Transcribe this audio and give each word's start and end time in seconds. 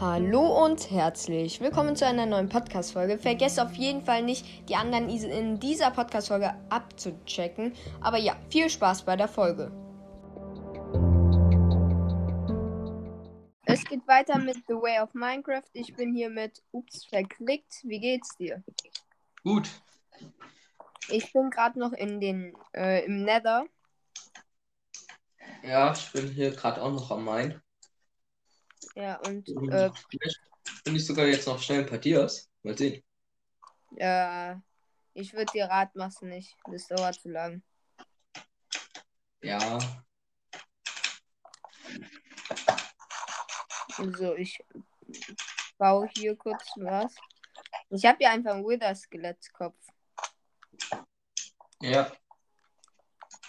Hallo 0.00 0.64
und 0.64 0.90
herzlich 0.90 1.60
willkommen 1.60 1.94
zu 1.94 2.06
einer 2.06 2.24
neuen 2.24 2.48
Podcast-Folge. 2.48 3.18
Vergesst 3.18 3.60
auf 3.60 3.74
jeden 3.74 4.00
Fall 4.00 4.22
nicht, 4.22 4.46
die 4.66 4.74
anderen 4.74 5.10
in 5.10 5.60
dieser 5.60 5.90
Podcast-Folge 5.90 6.54
abzuchecken. 6.70 7.74
Aber 8.00 8.16
ja, 8.16 8.34
viel 8.48 8.70
Spaß 8.70 9.02
bei 9.02 9.14
der 9.14 9.28
Folge. 9.28 9.70
Es 13.66 13.84
geht 13.84 14.08
weiter 14.08 14.38
mit 14.38 14.56
The 14.68 14.72
Way 14.72 15.00
of 15.00 15.12
Minecraft. 15.12 15.68
Ich 15.74 15.94
bin 15.94 16.14
hier 16.14 16.30
mit 16.30 16.62
Ups 16.72 17.04
verklickt. 17.04 17.82
Wie 17.82 18.00
geht's 18.00 18.34
dir? 18.38 18.64
Gut. 19.44 19.68
Ich 21.10 21.30
bin 21.34 21.50
gerade 21.50 21.78
noch 21.78 21.92
in 21.92 22.20
den 22.20 22.54
äh, 22.72 23.04
im 23.04 23.24
Nether. 23.24 23.66
Ja, 25.62 25.92
ich 25.92 26.10
bin 26.10 26.26
hier 26.28 26.52
gerade 26.52 26.80
auch 26.80 26.90
noch 26.90 27.10
am 27.10 27.22
Main. 27.22 27.60
Ja, 28.94 29.16
und 29.26 29.48
äh, 29.70 29.90
vielleicht 30.10 30.40
bin 30.84 30.96
ich 30.96 31.06
sogar 31.06 31.26
jetzt 31.26 31.46
noch 31.46 31.60
schnell 31.62 31.80
ein 31.80 31.86
paar 31.86 31.98
Dias. 31.98 32.50
Mal 32.62 32.76
sehen. 32.76 33.02
äh, 33.96 34.56
ich 35.14 35.32
würde 35.32 35.52
dir 35.52 35.66
Rat 35.66 35.94
machen 35.94 36.28
nicht. 36.28 36.56
Das 36.70 36.86
dauert 36.88 37.14
zu 37.14 37.28
lang. 37.28 37.62
Ja. 39.42 39.78
So, 44.16 44.34
ich 44.34 44.62
baue 45.78 46.08
hier 46.16 46.36
kurz 46.36 46.70
was. 46.76 47.14
Ich 47.90 48.04
habe 48.04 48.18
hier 48.18 48.30
einfach 48.30 48.52
einen 48.52 48.66
Wither-Skelettkopf. 48.66 49.76
Ja. 51.80 52.12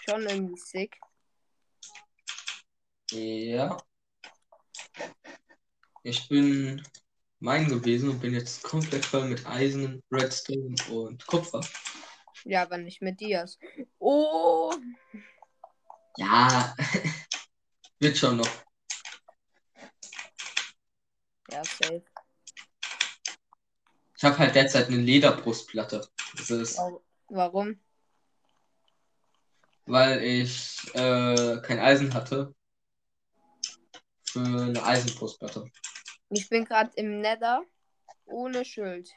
Schon 0.04 0.22
irgendwie 0.22 0.58
sick. 0.58 0.98
Ja. 3.10 3.76
Ich 6.04 6.28
bin 6.28 6.82
mein 7.38 7.68
gewesen 7.68 8.10
und 8.10 8.20
bin 8.20 8.34
jetzt 8.34 8.62
komplett 8.62 9.04
voll 9.04 9.28
mit 9.28 9.46
Eisen, 9.46 10.02
Redstone 10.10 10.74
und 10.90 11.24
Kupfer. 11.26 11.60
Ja, 12.44 12.62
aber 12.62 12.78
nicht 12.78 13.02
mit 13.02 13.20
Dias. 13.20 13.58
Oh! 13.98 14.74
Ja. 16.16 16.74
Wird 18.00 18.16
schon 18.16 18.36
noch. 18.36 18.48
Ja, 21.52 21.64
safe. 21.64 22.02
Ich 24.16 24.24
habe 24.24 24.38
halt 24.38 24.54
derzeit 24.54 24.88
eine 24.88 24.96
Lederbrustplatte. 24.96 26.08
Das 26.36 26.50
ist, 26.50 26.78
Wa- 26.78 27.00
Warum? 27.28 27.80
weil 29.86 30.22
ich 30.22 30.78
äh, 30.94 31.60
kein 31.60 31.78
Eisen 31.78 32.12
hatte. 32.14 32.54
Für 34.24 34.40
eine 34.40 34.82
Eisenbrustplatte. 34.82 35.70
Ich 36.34 36.48
bin 36.48 36.64
gerade 36.64 36.90
im 36.96 37.20
Nether 37.20 37.62
ohne 38.24 38.64
Schild. 38.64 39.14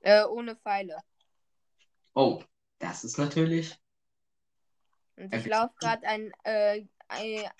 Äh, 0.00 0.24
ohne 0.24 0.54
Pfeile. 0.54 1.02
Oh, 2.14 2.42
das 2.78 3.04
ist 3.04 3.16
natürlich. 3.16 3.74
Und 5.16 5.34
ich 5.34 5.46
laufe 5.46 5.74
gerade 5.80 6.06
ein, 6.06 6.30
äh, 6.44 6.84
ein, 7.08 7.50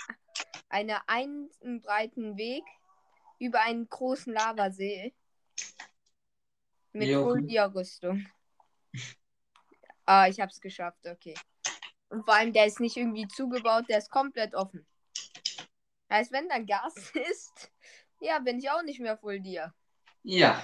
eine 0.68 1.08
einen 1.08 1.50
breiten 1.80 2.36
Weg 2.36 2.64
über 3.38 3.62
einen 3.62 3.88
großen 3.88 4.34
Lavasee. 4.34 5.14
Mit 6.92 7.08
Jo. 7.08 7.22
Foldia-Rüstung. 7.24 8.26
ah, 10.04 10.28
ich 10.28 10.38
hab's 10.38 10.60
geschafft, 10.60 11.06
okay. 11.06 11.34
Und 12.10 12.24
vor 12.26 12.34
allem, 12.34 12.52
der 12.52 12.66
ist 12.66 12.80
nicht 12.80 12.98
irgendwie 12.98 13.26
zugebaut, 13.26 13.86
der 13.88 13.98
ist 13.98 14.10
komplett 14.10 14.54
offen. 14.54 14.86
Heißt, 16.10 16.30
wenn 16.30 16.48
dann 16.50 16.66
Gas 16.66 16.94
ist, 17.30 17.70
ja, 18.20 18.38
bin 18.38 18.58
ich 18.58 18.70
auch 18.70 18.82
nicht 18.82 19.00
mehr 19.00 19.16
Full 19.18 19.40
Dia. 19.40 19.74
Ja. 20.22 20.62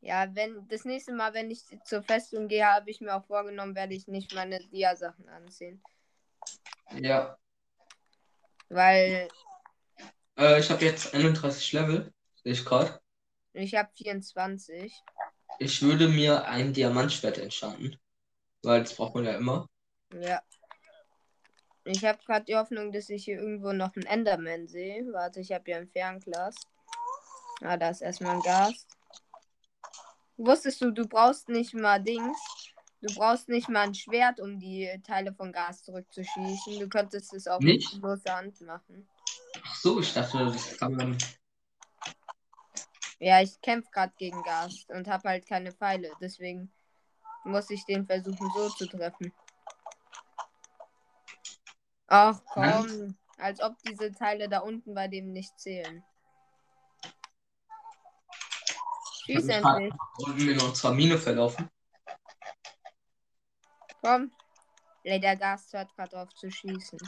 Ja, 0.00 0.34
wenn 0.34 0.66
das 0.68 0.84
nächste 0.84 1.12
Mal, 1.12 1.34
wenn 1.34 1.50
ich 1.50 1.64
zur 1.84 2.02
Festung 2.02 2.48
gehe, 2.48 2.64
habe 2.64 2.90
ich 2.90 3.00
mir 3.00 3.14
auch 3.14 3.26
vorgenommen, 3.26 3.74
werde 3.74 3.94
ich 3.94 4.06
nicht 4.06 4.32
meine 4.34 4.60
Dia-Sachen 4.60 5.28
anziehen. 5.28 5.82
Ja. 6.94 7.36
Weil 8.68 9.28
Äh, 10.36 10.60
ich 10.60 10.70
habe 10.70 10.84
jetzt 10.84 11.14
31 11.14 11.72
Level. 11.72 12.12
Sehe 12.42 12.52
ich 12.52 12.64
gerade. 12.64 13.00
ich 13.52 13.74
habe 13.74 13.90
24. 13.96 14.94
Ich 15.58 15.82
würde 15.82 16.08
mir 16.08 16.44
ein 16.46 16.72
Diamantschwert 16.72 17.38
entschanden. 17.38 17.98
Weil 18.62 18.82
das 18.82 18.94
braucht 18.94 19.14
man 19.14 19.24
ja 19.24 19.36
immer. 19.36 19.68
Ja. 20.12 20.40
Ich 21.90 22.04
habe 22.04 22.18
gerade 22.26 22.44
die 22.44 22.54
Hoffnung, 22.54 22.92
dass 22.92 23.08
ich 23.08 23.24
hier 23.24 23.38
irgendwo 23.38 23.72
noch 23.72 23.96
einen 23.96 24.04
Enderman 24.04 24.68
sehe. 24.68 25.10
Warte, 25.10 25.40
ich 25.40 25.52
habe 25.52 25.64
hier 25.64 25.78
ein 25.78 25.88
Fernglas. 25.88 26.54
Ah, 27.62 27.78
da 27.78 27.88
ist 27.88 28.02
erstmal 28.02 28.36
ein 28.36 28.42
Gas. 28.42 28.86
Wusstest 30.36 30.82
du, 30.82 30.90
du 30.90 31.08
brauchst 31.08 31.48
nicht 31.48 31.72
mal 31.72 31.98
Dings. 31.98 32.38
Du 33.00 33.14
brauchst 33.14 33.48
nicht 33.48 33.70
mal 33.70 33.86
ein 33.86 33.94
Schwert, 33.94 34.38
um 34.38 34.58
die 34.58 35.00
Teile 35.02 35.32
von 35.32 35.50
Gas 35.50 35.82
zurückzuschießen. 35.82 36.78
Du 36.78 36.88
könntest 36.90 37.32
es 37.32 37.46
auch 37.46 37.60
Nicht? 37.60 37.90
mit 37.94 38.02
bloßer 38.02 38.36
Hand 38.36 38.60
machen. 38.60 39.08
Ach 39.64 39.76
so, 39.76 40.00
ich 40.00 40.12
dachte, 40.12 40.44
das 40.44 40.76
kann 40.76 40.94
man. 40.94 41.16
Ja, 43.18 43.40
ich 43.40 43.58
kämpfe 43.62 43.88
gerade 43.92 44.12
gegen 44.18 44.42
Gas 44.42 44.84
und 44.88 45.08
habe 45.08 45.30
halt 45.30 45.46
keine 45.46 45.72
Pfeile. 45.72 46.10
Deswegen 46.20 46.70
muss 47.44 47.70
ich 47.70 47.82
den 47.86 48.04
versuchen, 48.04 48.50
so 48.54 48.68
zu 48.68 48.86
treffen. 48.86 49.32
Ach 52.10 52.40
komm, 52.54 53.16
als 53.36 53.60
ob 53.60 53.76
diese 53.82 54.12
Teile 54.14 54.48
da 54.48 54.60
unten 54.60 54.94
bei 54.94 55.08
dem 55.08 55.32
nicht 55.32 55.58
zählen. 55.60 56.02
Mich 59.26 59.46
endlich. 59.46 59.92
unten 60.16 60.48
in 60.48 60.60
unserer 60.60 60.94
Mine 60.94 61.18
verlaufen. 61.18 61.68
Komm. 64.00 64.32
Der 65.04 65.36
Gas 65.36 65.72
hört 65.72 65.94
gerade 65.94 66.20
auf 66.20 66.34
zu 66.34 66.50
schießen. 66.50 66.98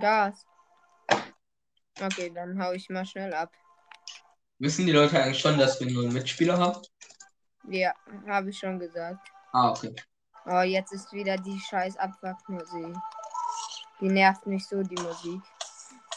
Gas. 0.00 0.44
Okay, 2.00 2.30
dann 2.30 2.60
hau 2.60 2.72
ich 2.72 2.88
mal 2.88 3.06
schnell 3.06 3.32
ab. 3.32 3.52
Wissen 4.58 4.86
die 4.86 4.92
Leute 4.92 5.22
eigentlich 5.22 5.38
schon, 5.38 5.58
dass 5.58 5.80
wir 5.80 5.90
nur 5.90 6.04
einen 6.04 6.12
Mitspieler 6.12 6.58
haben? 6.58 6.82
Ja, 7.68 7.94
habe 8.26 8.50
ich 8.50 8.58
schon 8.58 8.78
gesagt. 8.78 9.28
Ah, 9.52 9.70
okay. 9.70 9.94
Oh, 10.46 10.60
jetzt 10.62 10.92
ist 10.92 11.12
wieder 11.12 11.36
die 11.36 11.58
scheiß 11.58 11.96
Abwrackmusik. 11.96 12.96
Die 14.00 14.08
nervt 14.08 14.46
mich 14.46 14.66
so, 14.66 14.82
die 14.82 15.00
Musik. 15.02 15.42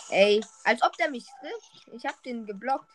Ey, 0.09 0.43
als 0.63 0.81
ob 0.81 0.95
der 0.97 1.09
mich 1.09 1.25
trifft. 1.39 1.87
Ich 1.91 2.05
hab 2.05 2.21
den 2.23 2.45
geblockt. 2.45 2.89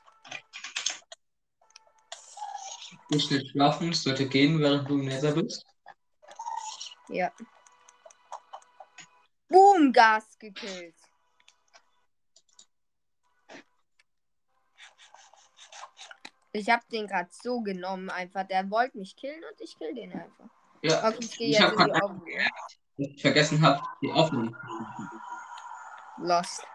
Nicht 3.11 3.29
schnell 3.29 3.47
schlafen, 3.47 3.91
es 3.91 4.03
sollte 4.03 4.29
gehen, 4.29 4.59
während 4.61 4.89
du 4.89 4.95
im 4.95 5.07
Nether 5.07 5.33
bist. 5.33 5.67
Ja. 7.09 7.33
Boom, 9.49 9.93
Gas 9.93 10.39
gekillt. 10.39 10.95
Ich 16.53 16.69
hab 16.69 16.89
den 16.89 17.07
gerade 17.07 17.31
so 17.31 17.61
genommen 17.61 18.11
einfach. 18.11 18.47
Der 18.47 18.71
wollte 18.71 18.99
mich 18.99 19.17
killen 19.17 19.43
und 19.51 19.61
ich 19.61 19.79
kill 19.79 19.95
den 19.95 20.13
einfach. 20.13 20.58
Ja, 20.83 21.09
Okay, 21.09 21.19
ich 21.21 21.41
Ich 21.41 21.59
jetzt 21.59 21.63
hab 21.63 21.73
in 21.73 21.79
die 21.79 21.85
grad- 21.91 22.03
Augen. 22.03 22.23
ich 22.99 23.23
vergessen 23.23 23.61
habe, 23.63 23.81
die 24.03 24.11
Aufnahme. 24.13 24.53
Lost. 26.19 26.67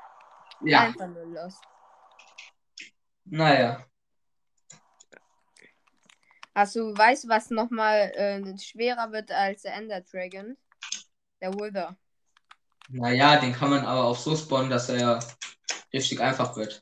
Ja, 0.61 0.81
Einfach 0.81 1.07
nur 1.07 1.25
lost. 1.25 1.61
naja. 3.25 3.85
Achso, 6.53 6.95
weißt 6.95 7.23
du, 7.23 7.29
was 7.29 7.49
nochmal 7.49 8.11
äh, 8.15 8.57
schwerer 8.59 9.11
wird 9.11 9.31
als 9.31 9.63
der 9.63 9.73
Ender 9.75 10.01
Dragon? 10.01 10.55
Der 11.41 11.53
Wither. 11.53 11.97
Naja, 12.89 13.37
den 13.39 13.53
kann 13.53 13.71
man 13.71 13.85
aber 13.85 14.03
auch 14.05 14.17
so 14.17 14.35
spawnen, 14.35 14.69
dass 14.69 14.87
er 14.89 15.19
richtig 15.91 16.21
einfach 16.21 16.55
wird. 16.55 16.79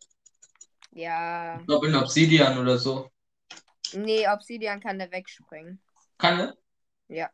Ja. 0.92 1.58
Ich 1.60 1.66
glaube 1.68 1.88
in 1.88 1.96
Obsidian 1.96 2.58
oder 2.58 2.78
so. 2.78 3.10
Nee, 3.94 4.28
Obsidian 4.28 4.82
kann 4.82 5.00
der 5.00 5.12
wegspringen. 5.12 5.82
Kann 6.18 6.40
er? 6.40 6.58
Ja. 7.12 7.30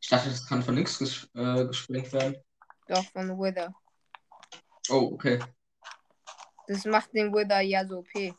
Ich 0.00 0.08
dachte, 0.08 0.30
das 0.30 0.46
kann 0.48 0.62
von 0.62 0.74
nichts 0.74 0.98
ges 0.98 1.28
äh, 1.34 1.66
gesprengt 1.66 2.10
werden. 2.14 2.42
Doch, 2.88 3.04
von 3.10 3.28
Wither. 3.38 3.74
Oh, 4.88 5.10
okay. 5.12 5.38
Das 6.66 6.86
macht 6.86 7.12
den 7.12 7.32
Wither 7.32 7.60
ja 7.60 7.86
so 7.86 7.98
OP. 7.98 8.34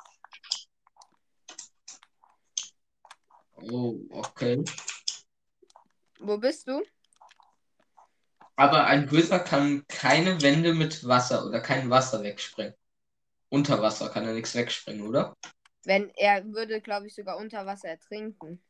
Oh, 3.62 4.00
okay. 4.10 4.64
Wo 6.20 6.38
bist 6.38 6.68
du? 6.68 6.82
Aber 8.56 8.86
ein 8.88 9.12
Wither 9.12 9.40
kann 9.40 9.86
keine 9.88 10.42
Wände 10.42 10.74
mit 10.74 11.08
Wasser 11.08 11.46
oder 11.46 11.62
kein 11.62 11.88
Wasser 11.92 12.24
wegsprengen. 12.24 12.74
Unter 13.50 13.80
Wasser 13.80 14.10
kann 14.10 14.26
er 14.26 14.34
nichts 14.34 14.56
wegsprengen, 14.56 15.06
oder? 15.06 15.36
Wenn 15.84 16.10
er 16.16 16.44
würde, 16.46 16.82
glaube 16.82 17.08
ich, 17.08 17.14
sogar 17.14 17.38
unter 17.38 17.64
Wasser 17.68 17.90
ertrinken. 17.90 18.64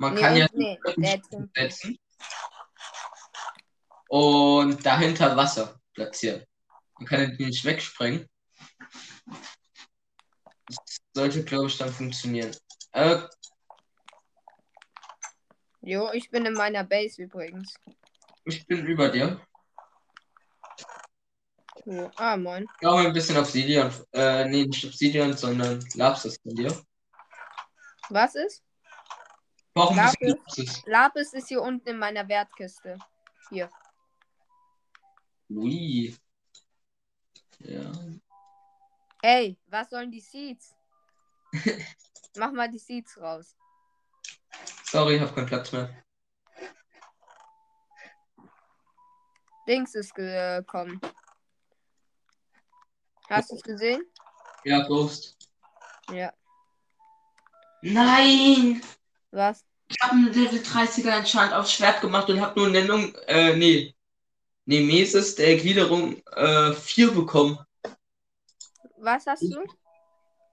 Man 0.00 0.14
Nee, 0.14 0.20
kann 0.22 0.34
ja 0.34 0.46
nee, 0.54 0.78
setzen. 1.54 1.98
Und 4.08 4.84
dahinter 4.86 5.36
Wasser. 5.36 5.78
platzieren. 5.92 6.42
Man 6.98 7.06
kann 7.06 7.36
die 7.36 7.44
nicht 7.44 7.62
wegsprengen. 7.66 8.26
Das 10.66 11.00
sollte, 11.14 11.44
glaube 11.44 11.66
ich, 11.66 11.76
dann 11.76 11.92
funktionieren. 11.92 12.56
Äh, 12.92 13.20
Jo, 15.82 16.10
ich 16.12 16.30
bin 16.30 16.46
in 16.46 16.54
meiner 16.54 16.84
Base 16.84 17.22
übrigens. 17.22 17.74
ich 18.44 18.66
bin 18.66 18.86
über 18.86 19.10
dir. 19.10 19.38
Jo. 21.84 22.10
Ah, 22.16 22.36
moin. 22.38 22.64
Ich 22.74 22.78
glaube 22.80 23.00
ein 23.02 23.12
bisschen 23.12 23.36
Obsidian. 23.36 23.92
Äh, 24.12 24.46
nee, 24.46 24.64
nicht 24.64 24.84
Obsidian, 24.84 25.36
sondern 25.36 25.84
Lapis 25.94 26.38
von 26.42 26.54
dir. 26.54 26.74
Was 28.08 28.34
ist? 28.34 28.62
Warum 29.80 29.96
Lapis? 29.96 30.28
Lapis? 30.28 30.82
Lapis 30.84 31.32
ist 31.32 31.48
hier 31.48 31.62
unten 31.62 31.88
in 31.88 31.98
meiner 31.98 32.28
Wertkiste. 32.28 32.98
Hier. 33.48 33.70
Ui. 35.48 36.14
Ja. 37.60 37.90
Ey, 39.22 39.58
was 39.66 39.88
sollen 39.88 40.10
die 40.10 40.20
Seeds? 40.20 40.74
Mach 42.36 42.52
mal 42.52 42.70
die 42.70 42.78
Seeds 42.78 43.18
raus. 43.18 43.56
Sorry, 44.84 45.16
ich 45.16 45.22
habe 45.22 45.32
keinen 45.32 45.46
Platz 45.46 45.72
mehr. 45.72 45.88
Dings 49.66 49.94
ist 49.94 50.14
gekommen. 50.14 51.00
Hast 53.30 53.50
du 53.50 53.54
es 53.56 53.62
gesehen? 53.62 54.02
Ja, 54.64 54.86
Ghost. 54.86 55.38
Ja. 56.10 56.32
Nein! 57.80 58.82
Was? 59.30 59.69
Ich 59.90 59.96
habe 60.02 60.12
einen 60.12 60.32
Level 60.32 60.60
30er 60.60 61.10
Enchant 61.10 61.52
aufs 61.52 61.72
Schwert 61.72 62.00
gemacht 62.00 62.30
und 62.30 62.40
habe 62.40 62.60
nur 62.60 62.68
Nennung, 62.68 63.12
äh, 63.26 63.56
nee. 63.56 63.92
Nemesis 64.64 65.34
der 65.34 65.56
Gliederung 65.56 66.22
äh, 66.36 66.72
4 66.72 67.10
bekommen. 67.10 67.58
Was 68.98 69.26
hast 69.26 69.42
du? 69.42 69.64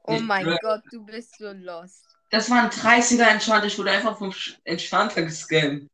Oh 0.05 0.19
mein 0.19 0.47
äh, 0.47 0.57
Gott, 0.59 0.81
du 0.91 1.05
bist 1.05 1.37
so 1.37 1.51
lost. 1.51 2.03
Das 2.31 2.49
war 2.49 2.63
ein 2.63 2.69
30er 2.71 3.27
Enchant. 3.27 3.63
Ich 3.65 3.77
wurde 3.77 3.91
einfach 3.91 4.17
vom 4.17 4.33
Enchanter 4.63 5.21
gescammt. 5.21 5.87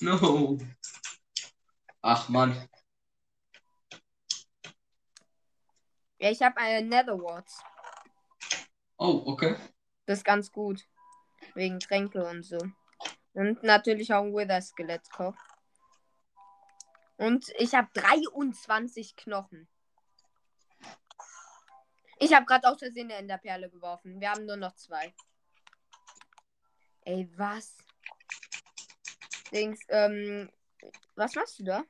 No. 0.00 0.56
Ach 2.00 2.28
man. 2.30 2.66
Ja, 6.18 6.30
ich 6.30 6.40
habe 6.40 6.56
eine 6.56 6.86
Netherwarts. 6.86 7.62
Oh, 8.96 9.22
okay. 9.26 9.56
Das 10.06 10.20
ist 10.20 10.24
ganz 10.24 10.50
gut. 10.50 10.86
Wegen 11.54 11.80
Tränke 11.80 12.24
und 12.24 12.42
so. 12.42 12.58
Und 13.32 13.62
natürlich 13.62 14.12
auch 14.12 14.22
ein 14.22 14.34
Wither-Skelettkopf. 14.34 15.36
Und 17.16 17.50
ich 17.58 17.74
habe 17.74 17.88
23 17.94 19.14
Knochen. 19.16 19.68
Ich 22.18 22.34
habe 22.34 22.46
gerade 22.46 22.68
aus 22.68 22.78
Versehen 22.78 23.10
eine 23.10 23.14
Enderperle 23.14 23.70
geworfen. 23.70 24.20
Wir 24.20 24.30
haben 24.30 24.46
nur 24.46 24.56
noch 24.56 24.74
zwei. 24.74 25.14
Ey, 27.02 27.30
was? 27.36 27.76
Dings, 29.52 29.80
ähm, 29.88 30.50
was 31.16 31.34
machst 31.34 31.58
du 31.58 31.64
da? 31.64 31.84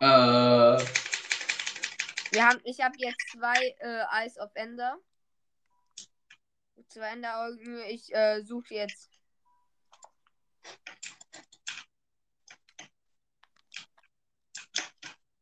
Äh, 0.00 0.84
Wir 2.32 2.46
haben, 2.46 2.60
ich 2.64 2.80
habe 2.80 2.94
jetzt 2.98 3.28
zwei 3.32 3.74
äh, 3.78 4.04
Eyes 4.12 4.38
of 4.38 4.50
Ender. 4.54 4.98
Zwei 6.88 7.08
Enderaugen. 7.12 7.78
Ich 7.88 8.14
äh, 8.14 8.42
suche 8.42 8.74
jetzt. 8.74 9.10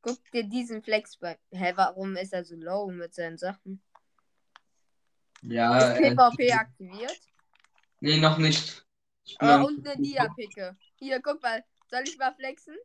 Guck 0.02 0.18
dir 0.32 0.44
diesen 0.44 0.82
Flex 0.82 1.16
bei. 1.16 1.38
Hä, 1.52 1.72
warum 1.76 2.16
ist 2.16 2.32
er 2.32 2.44
so 2.44 2.56
low 2.56 2.90
mit 2.90 3.14
seinen 3.14 3.38
Sachen? 3.38 3.82
ja. 5.42 5.78
Ist 5.78 6.00
Äh, 6.00 6.10
PvP 6.14 6.52
aktiviert? 6.52 7.20
nee, 8.00 8.18
noch 8.18 8.38
nicht. 8.38 8.84
Äh, 9.38 9.46
noch 9.46 9.66
und 9.68 9.86
eine 9.86 10.00
Dia-Picke. 10.02 10.76
Hier, 10.96 11.20
guck 11.22 11.40
mal. 11.42 11.64
Soll 11.88 12.02
ich 12.04 12.16
mal 12.18 12.34
flexen? 12.34 12.76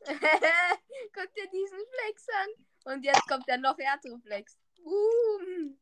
guck 0.06 1.34
dir 1.34 1.48
diesen 1.50 1.78
Flex 1.90 2.26
an. 2.28 2.94
Und 2.94 3.04
jetzt 3.04 3.26
kommt 3.28 3.46
der 3.48 3.58
noch 3.58 3.78
härtere 3.78 4.20
Flex. 4.20 4.58
Boom. 4.82 5.78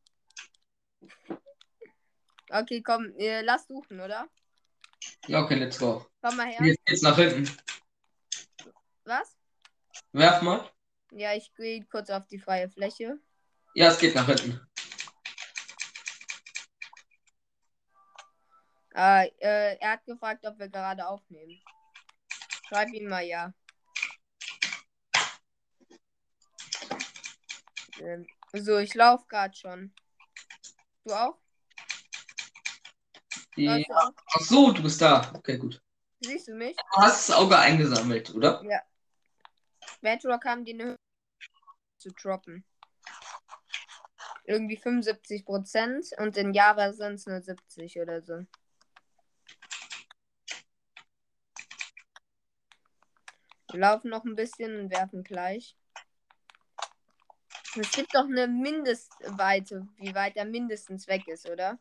Okay, 2.50 2.82
komm, 2.82 3.12
äh, 3.19 3.43
lass 3.43 3.67
suchen, 3.67 4.00
oder? 4.00 4.29
Ja, 5.26 5.43
okay, 5.43 5.55
let's 5.55 5.79
go. 5.79 6.06
Komm 6.20 6.37
mal 6.37 6.47
her. 6.47 6.67
Jetzt 6.67 6.85
geht's 6.85 7.02
nach 7.02 7.17
hinten. 7.17 7.49
Was? 9.05 9.37
Werf 10.12 10.43
mal. 10.43 10.69
Ja, 11.12 11.35
ich 11.35 11.52
gehe 11.55 11.85
kurz 11.87 12.11
auf 12.11 12.26
die 12.26 12.38
freie 12.38 12.69
Fläche. 12.69 13.19
Ja, 13.75 13.88
es 13.88 13.99
geht 13.99 14.14
nach 14.14 14.26
hinten. 14.26 14.61
Ah, 18.94 19.23
äh, 19.38 19.76
er 19.76 19.93
hat 19.93 20.05
gefragt, 20.05 20.44
ob 20.44 20.58
wir 20.58 20.69
gerade 20.69 21.06
aufnehmen. 21.06 21.62
Schreib 22.69 22.88
ihm 22.93 23.08
mal 23.08 23.25
ja. 23.25 23.52
Ähm, 28.00 28.26
so, 28.52 28.79
ich 28.79 28.94
laufe 28.94 29.26
gerade 29.29 29.56
schon. 29.56 29.94
Du 31.05 31.14
auch? 31.14 31.38
Auch? 33.56 34.12
Ach 34.35 34.41
so, 34.41 34.73
du 34.73 34.82
bist 34.82 35.00
da. 35.00 35.32
Okay, 35.35 35.58
gut. 35.58 35.81
Siehst 36.20 36.49
du 36.49 36.55
mich? 36.55 36.76
Du 36.76 37.00
hast 37.00 37.29
das 37.29 37.37
Auge 37.37 37.58
eingesammelt, 37.58 38.35
oder? 38.35 38.62
Bedrock 40.00 40.44
haben 40.44 40.64
die 40.64 40.75
eine 40.75 40.97
zu 41.99 42.11
droppen. 42.12 42.64
Irgendwie 44.44 44.76
75 44.76 45.44
Prozent 45.44 46.06
und 46.19 46.37
in 46.37 46.55
Java 46.55 46.93
sind 46.93 47.14
es 47.14 47.26
nur 47.26 47.41
70 47.41 48.00
oder 48.00 48.23
so. 48.23 48.47
Wir 53.70 53.81
laufen 53.81 54.11
noch 54.11 54.25
ein 54.25 54.35
bisschen 54.35 54.81
und 54.81 54.91
werfen 54.91 55.23
gleich. 55.23 55.76
Es 57.76 57.93
gibt 57.93 58.14
doch 58.14 58.25
eine 58.25 58.49
Mindestweite, 58.49 59.87
wie 59.96 60.14
weit 60.14 60.37
er 60.37 60.44
mindestens 60.44 61.06
weg 61.06 61.26
ist, 61.28 61.49
oder? 61.49 61.78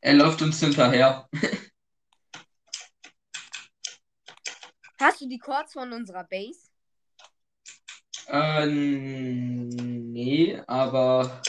Er 0.00 0.14
läuft 0.14 0.42
uns 0.42 0.60
hinterher. 0.60 1.28
Hast 5.00 5.20
du 5.20 5.26
die 5.28 5.38
Chords 5.38 5.72
von 5.72 5.92
unserer 5.92 6.24
Base? 6.24 6.68
Äh, 8.26 8.66
nee, 8.66 10.60
aber 10.66 11.42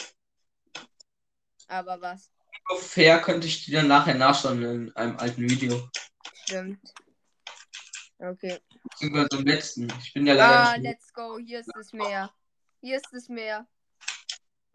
Aber 1.67 2.01
was? 2.01 2.31
fair 2.79 3.21
könnte 3.21 3.47
ich 3.47 3.65
die 3.65 3.71
dann 3.71 3.87
nachher 3.87 4.15
nachschauen 4.15 4.63
in 4.63 4.95
einem 4.95 5.17
alten 5.17 5.49
Video. 5.49 5.89
Stimmt. 6.43 6.79
Okay. 8.17 8.59
Beziehungsweise 8.83 9.27
im 9.39 9.45
letzten. 9.45 9.93
Ich 10.01 10.13
bin 10.13 10.25
ja 10.25 10.33
leider 10.33 10.69
Ah, 10.69 10.75
let's 10.77 11.13
go. 11.13 11.37
Hier 11.37 11.59
ist 11.59 11.71
das 11.75 11.93
Meer. 11.93 12.31
Hier 12.81 12.97
ist 12.97 13.07
das 13.11 13.29
Meer. 13.29 13.67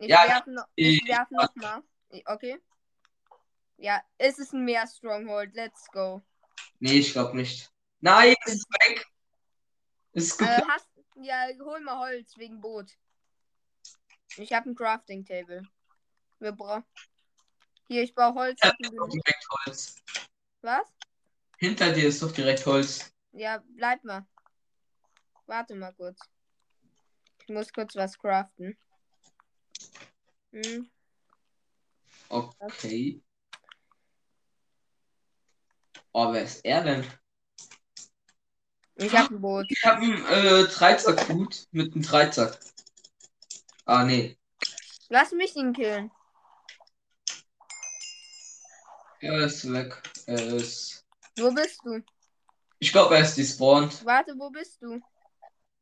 Ich 0.00 0.08
Ja, 0.08 0.26
werfe 0.26 0.50
noch, 0.50 0.66
ich 0.76 1.02
ich- 1.02 1.08
werf 1.08 1.30
noch 1.30 1.54
mal. 1.56 1.82
Okay. 2.24 2.58
Ja, 3.76 4.02
es 4.18 4.38
ist 4.38 4.52
ein 4.54 4.64
Meer-Stronghold. 4.64 5.54
Let's 5.54 5.86
go. 5.90 6.22
Nee, 6.78 6.94
ich 7.00 7.12
glaube 7.12 7.36
nicht. 7.36 7.70
Nein, 8.00 8.34
es 8.46 8.54
ist 8.54 8.66
weg. 8.70 9.06
Es 10.12 10.24
ist 10.24 10.40
Äh, 10.40 10.62
hast, 10.66 10.88
ja, 11.16 11.46
hol 11.60 11.80
mal 11.80 11.98
Holz 11.98 12.36
wegen 12.38 12.60
Boot. 12.60 12.96
Ich 14.36 14.52
habe 14.54 14.70
ein 14.70 14.74
Crafting 14.74 15.24
Table. 15.24 15.62
Wir 16.38 16.52
brauchen. 16.52 16.84
Hier, 17.88 18.02
ich 18.02 18.14
baue 18.14 18.34
Holz. 18.34 18.58
Ja, 18.64 18.72
direkt 18.80 19.46
Holz. 19.66 19.96
Was? 20.62 20.86
Hinter 21.58 21.92
dir 21.92 22.08
ist 22.08 22.22
doch 22.22 22.32
direkt 22.32 22.64
Holz. 22.64 23.12
Ja, 23.32 23.62
bleib 23.76 24.02
mal. 24.04 24.26
Warte 25.46 25.74
mal 25.74 25.92
kurz. 25.92 26.20
Ich 27.42 27.48
muss 27.48 27.70
kurz 27.72 27.94
was 27.96 28.18
craften. 28.18 28.78
Hm. 30.52 30.90
Okay. 32.28 33.22
Oh, 36.12 36.32
wer 36.32 36.42
ist 36.42 36.64
er 36.64 36.82
denn? 36.82 37.06
Ich 38.96 39.16
habe 39.16 39.34
ein 39.34 39.40
Boot. 39.40 39.66
Ich 39.68 39.84
habe 39.84 40.02
einen 40.02 40.24
äh, 40.26 40.64
Dreizack-Hut 40.64 41.66
mit 41.70 41.94
einem 41.94 42.02
Dreizack. 42.02 42.58
Ah, 43.86 44.04
nee. 44.04 44.36
Lass 45.08 45.32
mich 45.32 45.56
ihn 45.56 45.72
killen. 45.72 46.10
Er 49.20 49.38
ist 49.40 49.70
weg. 49.72 50.02
Er 50.26 50.54
ist. 50.54 51.04
Wo 51.38 51.52
bist 51.52 51.80
du? 51.84 52.02
Ich 52.78 52.92
glaube, 52.92 53.16
er 53.16 53.22
ist 53.22 53.36
despawned. 53.36 54.04
Warte, 54.04 54.34
wo 54.38 54.50
bist 54.50 54.80
du? 54.80 55.00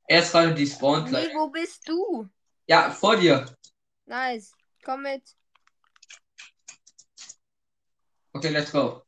Er 0.07 0.23
ist 0.23 0.33
gerade 0.33 0.55
despawned. 0.55 1.12
Nee, 1.12 1.28
wo 1.35 1.49
bist 1.49 1.88
du? 1.88 2.28
Ja, 2.67 2.90
vor 2.90 3.17
dir. 3.17 3.47
Nice. 4.09 4.55
Komm 4.83 5.03
mit. 5.03 5.37
Okay, 8.33 8.49
let's 8.49 8.73
go. 8.73 9.03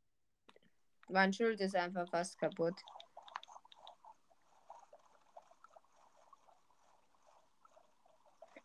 Mein 1.09 1.33
Schild 1.33 1.59
ist 1.61 1.75
einfach 1.75 2.07
fast 2.11 2.39
kaputt. 2.39 2.75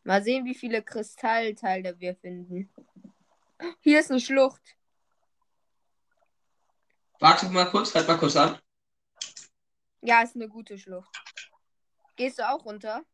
Mal 0.04 0.22
sehen, 0.24 0.46
wie 0.46 0.54
viele 0.54 0.84
Kristallteile 0.84 2.00
wir 2.00 2.16
finden. 2.16 2.70
Hier 3.80 4.02
ist 4.02 4.12
eine 4.12 4.20
Schlucht. 4.20 4.62
Warte 7.20 7.48
mal 7.50 7.72
kurz, 7.72 7.96
halt 7.96 8.08
mal 8.08 8.18
kurz 8.18 8.36
an. 8.36 8.60
Ja, 10.02 10.22
ist 10.22 10.36
eine 10.36 10.50
gute 10.50 10.78
Schlucht. 10.78 11.10
Gehst 12.18 12.40
du 12.40 12.48
auch 12.48 12.66
runter? 12.66 13.06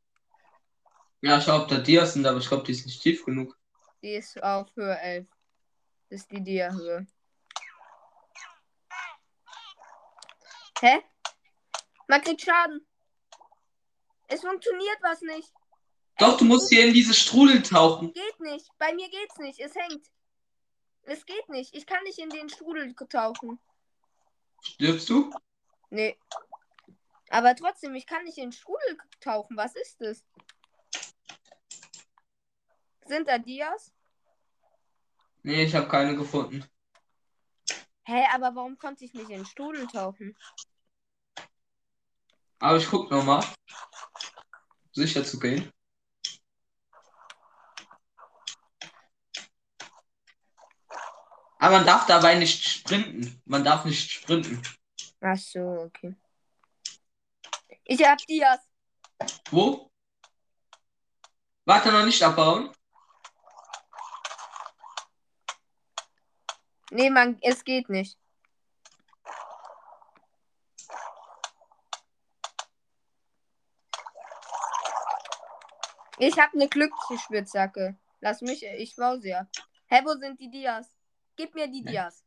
Ja, 1.21 1.39
schau, 1.39 1.61
ob 1.61 1.67
da 1.67 1.77
Dias 1.77 2.13
sind, 2.13 2.25
aber 2.25 2.39
ich 2.39 2.47
glaube, 2.47 2.63
die 2.63 2.71
ist 2.71 2.85
nicht 2.85 3.01
tief 3.01 3.23
genug. 3.23 3.57
Die 4.01 4.15
ist 4.15 4.41
auf 4.41 4.75
Höhe 4.75 4.97
11. 4.99 5.27
Das 6.09 6.21
ist 6.21 6.31
die 6.31 6.43
Dia-Höhe. 6.43 7.05
Hä? 10.79 11.03
Man 12.07 12.21
kriegt 12.21 12.41
Schaden. 12.41 12.85
Es 14.27 14.41
funktioniert 14.41 14.97
was 15.01 15.21
nicht. 15.21 15.53
Doch, 16.17 16.37
du 16.37 16.45
musst 16.45 16.69
hier 16.69 16.85
in 16.85 16.93
diese 16.93 17.13
Strudel 17.13 17.61
tauchen. 17.61 18.13
Geht 18.13 18.39
nicht. 18.39 18.67
Bei 18.79 18.93
mir 18.93 19.09
geht's 19.09 19.37
nicht. 19.37 19.59
Es 19.59 19.75
hängt. 19.75 20.07
Es 21.03 21.25
geht 21.25 21.49
nicht. 21.49 21.75
Ich 21.75 21.85
kann 21.85 22.03
nicht 22.03 22.17
in 22.17 22.29
den 22.29 22.49
Strudel 22.49 22.95
tauchen. 22.95 23.59
Stirbst 24.61 25.09
du? 25.09 25.31
Nee. 25.89 26.17
Aber 27.29 27.55
trotzdem, 27.55 27.93
ich 27.95 28.05
kann 28.05 28.23
nicht 28.23 28.37
in 28.37 28.45
den 28.45 28.51
Strudel 28.51 28.97
tauchen. 29.19 29.55
Was 29.55 29.75
ist 29.75 30.01
das? 30.01 30.23
Sind 33.11 33.27
da 33.27 33.37
Dias? 33.37 33.91
Nee, 35.43 35.65
ich 35.65 35.75
habe 35.75 35.89
keine 35.89 36.15
gefunden. 36.15 36.63
Hä, 38.05 38.25
aber 38.33 38.55
warum 38.55 38.77
konnte 38.77 39.03
ich 39.03 39.13
nicht 39.13 39.29
in 39.29 39.39
den 39.39 39.45
Strudel 39.45 39.85
tauchen? 39.87 40.33
Aber 42.59 42.77
ich 42.77 42.87
guck 42.89 43.11
noch 43.11 43.25
mal. 43.25 43.43
Sicher 44.93 45.25
zu 45.25 45.39
gehen. 45.39 45.69
Aber 51.59 51.79
man 51.79 51.85
darf 51.85 52.05
dabei 52.05 52.35
nicht 52.35 52.63
sprinten. 52.63 53.41
Man 53.43 53.65
darf 53.65 53.83
nicht 53.83 54.09
sprinten. 54.09 54.61
Ach 55.19 55.37
so, 55.37 55.59
okay. 55.59 56.15
Ich 57.83 58.01
hab 58.05 58.19
Dias. 58.19 58.61
Wo? 59.49 59.91
Warte 61.65 61.91
noch 61.91 62.05
nicht 62.05 62.23
abbauen. 62.23 62.71
Nee, 66.93 67.09
man, 67.09 67.37
es 67.41 67.63
geht 67.63 67.87
nicht. 67.89 68.17
Ich 76.19 76.37
hab 76.37 76.53
eine 76.53 76.67
Glücksspitzhacke. 76.67 77.97
Lass 78.19 78.41
mich, 78.41 78.63
ich 78.63 78.95
baue 78.95 79.21
sie 79.21 79.33
ab. 79.33 79.47
Hä, 79.87 80.01
wo 80.03 80.13
sind 80.19 80.37
die 80.39 80.51
Dias? 80.51 80.93
Gib 81.37 81.55
mir 81.55 81.67
die? 81.67 81.81
Dias. 81.81 82.25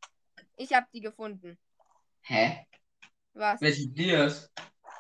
Ich 0.56 0.72
hab 0.72 0.90
die 0.90 1.00
gefunden. 1.00 1.58
Hä? 2.22 2.66
Was? 3.34 3.60
Welche 3.60 3.86
Dias? 3.88 4.50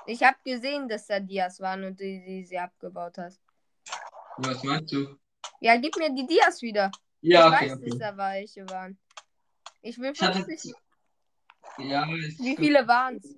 Ich 0.06 0.22
hab 0.22 0.44
gesehen, 0.44 0.86
dass 0.86 1.06
da 1.06 1.18
Dias 1.18 1.58
waren 1.60 1.84
und 1.84 1.98
du 1.98 2.04
die, 2.04 2.44
sie 2.44 2.58
abgebaut 2.58 3.16
hast. 3.16 3.40
Was 4.36 4.62
meinst 4.62 4.92
du? 4.92 5.18
Ja, 5.60 5.76
gib 5.78 5.96
mir 5.96 6.14
die 6.14 6.26
Dias 6.26 6.60
wieder. 6.60 6.90
Ja, 7.22 7.48
ich 7.48 7.54
okay. 7.54 7.64
weiß, 7.64 7.80
dass 7.80 7.92
okay. 7.92 7.98
da 7.98 8.16
welche 8.16 8.68
waren. 8.68 8.98
Ich 9.86 9.98
will 9.98 10.12
Ich 10.14 10.22
hatte- 10.22 10.42
50. 10.44 10.74
Ja, 11.76 12.06
ich, 12.08 12.38
Wie 12.38 12.56
viele 12.56 12.88
waren's? 12.88 13.36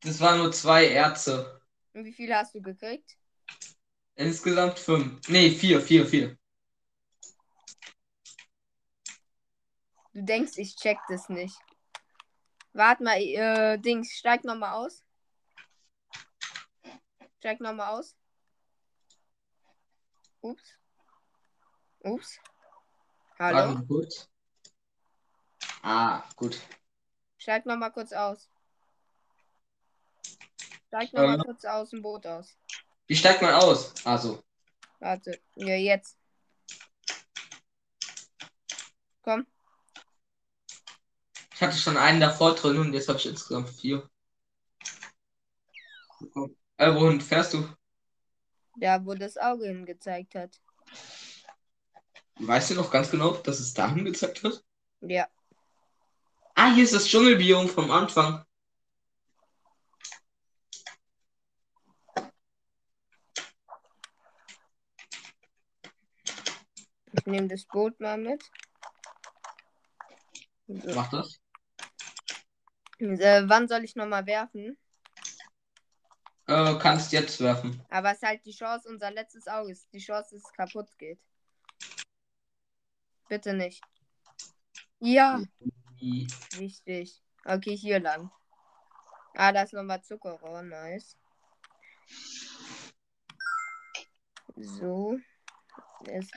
das 0.00 0.20
waren 0.20 0.38
nur 0.38 0.52
zwei 0.52 0.88
Erze. 0.88 1.62
Und 1.94 2.04
wie 2.04 2.12
viele 2.12 2.36
hast 2.36 2.54
du 2.54 2.60
gekriegt? 2.60 3.16
Insgesamt 4.14 4.78
fünf. 4.78 5.26
Nee, 5.28 5.50
vier, 5.50 5.80
vier, 5.80 6.06
vier. 6.06 6.38
Du 10.12 10.22
denkst, 10.22 10.58
ich 10.58 10.76
check 10.76 10.98
das 11.08 11.30
nicht. 11.30 11.56
Warte 12.74 13.02
mal, 13.04 13.18
äh, 13.20 13.78
Dings, 13.78 14.10
steig 14.12 14.44
nochmal 14.44 14.74
aus. 14.74 15.02
Steig 17.38 17.60
nochmal 17.60 17.98
aus. 17.98 18.14
Ups. 20.42 20.78
Ups. 22.00 22.38
Warte 23.38 23.56
Hallo? 23.56 23.74
mal 23.74 23.86
kurz. 23.86 24.28
Ah, 25.90 26.22
gut. 26.36 26.60
Steig 27.38 27.64
nochmal 27.64 27.90
kurz 27.90 28.12
aus. 28.12 28.50
Steig 30.88 31.14
nochmal 31.14 31.36
Ähm. 31.36 31.44
kurz 31.46 31.64
aus 31.64 31.88
dem 31.88 32.02
Boot 32.02 32.26
aus. 32.26 32.58
Wie 33.06 33.16
steigt 33.16 33.40
man 33.40 33.54
aus? 33.54 33.94
Also. 34.04 34.44
Warte. 34.98 35.40
Ja, 35.54 35.76
jetzt. 35.76 36.18
Komm. 39.22 39.46
Ich 41.54 41.62
hatte 41.62 41.78
schon 41.78 41.96
einen 41.96 42.20
davor 42.20 42.54
drin 42.54 42.76
und 42.78 42.92
jetzt 42.92 43.08
habe 43.08 43.18
ich 43.18 43.24
insgesamt 43.24 43.70
vier. 43.70 44.10
Äh, 46.76 46.94
wohin 46.94 47.22
fährst 47.22 47.54
du? 47.54 47.66
Da, 48.76 49.02
wo 49.06 49.14
das 49.14 49.38
Auge 49.38 49.68
hingezeigt 49.68 50.34
hat. 50.34 50.60
Weißt 52.34 52.70
du 52.70 52.74
noch 52.74 52.90
ganz 52.90 53.10
genau, 53.10 53.32
dass 53.38 53.58
es 53.58 53.72
dahin 53.72 54.04
gezeigt 54.04 54.44
hat? 54.44 54.62
Ja. 55.00 55.26
Ah, 56.60 56.74
hier 56.74 56.82
ist 56.82 56.92
das 56.92 57.06
Dschungelbiom 57.06 57.68
vom 57.68 57.88
Anfang. 57.92 58.44
Ich 67.12 67.26
nehme 67.26 67.46
das 67.46 67.64
Boot 67.64 68.00
mal 68.00 68.18
mit. 68.18 68.42
So. 70.66 70.94
Mach 70.96 71.08
das. 71.10 71.38
Äh, 72.98 73.44
wann 73.46 73.68
soll 73.68 73.84
ich 73.84 73.94
nochmal 73.94 74.26
werfen? 74.26 74.76
Äh, 76.48 76.76
kannst 76.80 77.12
jetzt 77.12 77.38
werfen. 77.40 77.80
Aber 77.88 78.10
es 78.10 78.16
ist 78.16 78.26
halt 78.26 78.44
die 78.44 78.50
Chance, 78.50 78.88
unser 78.88 79.12
letztes 79.12 79.46
Auge 79.46 79.70
ist. 79.70 79.86
Die 79.92 80.00
Chance, 80.00 80.34
dass 80.34 80.44
es 80.44 80.52
kaputt 80.52 80.88
geht. 80.98 81.20
Bitte 83.28 83.54
nicht. 83.54 83.80
Ja, 84.98 85.40
wichtig. 86.00 87.22
Okay, 87.44 87.76
hier 87.76 88.00
lang. 88.00 88.30
Ah, 89.34 89.52
da 89.52 89.62
ist 89.62 89.72
nochmal 89.72 90.02
Zuckerrohr. 90.02 90.62
Nice. 90.62 91.16
So. 94.56 95.18
Es 96.04 96.30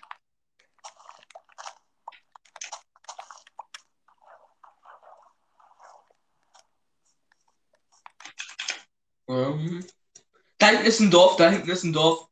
Ähm, 9.32 9.86
da 10.58 10.68
hinten 10.68 10.86
ist 10.86 11.00
ein 11.00 11.10
Dorf, 11.10 11.38
da 11.38 11.50
hinten 11.50 11.70
ist 11.70 11.84
ein 11.84 11.94
Dorf. 11.94 12.28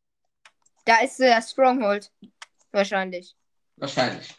Da 0.83 0.97
ist 0.97 1.17
der 1.19 1.41
Stronghold. 1.41 2.11
Wahrscheinlich. 2.71 3.35
Wahrscheinlich. 3.77 4.35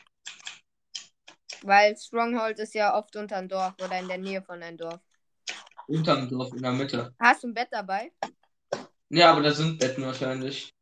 Weil 1.62 1.96
Stronghold 1.96 2.58
ist 2.58 2.74
ja 2.74 2.96
oft 2.96 3.14
unter 3.16 3.36
einem 3.36 3.48
Dorf 3.48 3.74
oder 3.82 3.98
in 3.98 4.08
der 4.08 4.18
Nähe 4.18 4.42
von 4.42 4.62
einem 4.62 4.78
Dorf. 4.78 5.00
Unterm 5.86 6.28
Dorf 6.28 6.52
in 6.54 6.62
der 6.62 6.72
Mitte. 6.72 7.14
Hast 7.18 7.42
du 7.42 7.48
ein 7.48 7.54
Bett 7.54 7.68
dabei? 7.70 8.12
Ja, 9.08 9.32
aber 9.32 9.42
da 9.42 9.52
sind 9.52 9.78
Betten 9.78 10.04
wahrscheinlich. 10.04 10.72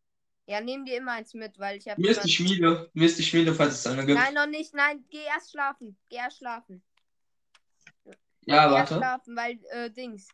Ja, 0.47 0.61
nehm 0.61 0.85
dir 0.85 0.97
immer 0.99 1.12
eins 1.12 1.35
mit, 1.35 1.58
weil 1.58 1.76
ich 1.76 1.88
habe. 1.88 2.00
Mir 2.00 2.11
ist 2.11 2.25
die 2.25 2.30
Schmiede. 2.30 2.90
Mir 2.94 3.06
ist 3.06 3.18
die 3.18 3.23
Schmiede, 3.23 3.54
falls 3.54 3.75
es 3.75 3.87
eine 3.87 4.06
gibt. 4.06 4.18
Nein, 4.18 4.35
noch 4.35 4.47
nicht. 4.47 4.73
Nein, 4.75 5.04
geh 5.11 5.23
erst 5.25 5.50
schlafen. 5.50 5.99
Geh 6.08 6.16
erst 6.16 6.38
schlafen. 6.38 6.82
ja, 8.04 8.12
Geh 8.42 8.52
erst 8.54 8.73
warte. 8.73 8.94
schlafen, 8.97 9.37
weil, 9.37 9.58
äh, 9.70 9.90
Dings. 9.90 10.28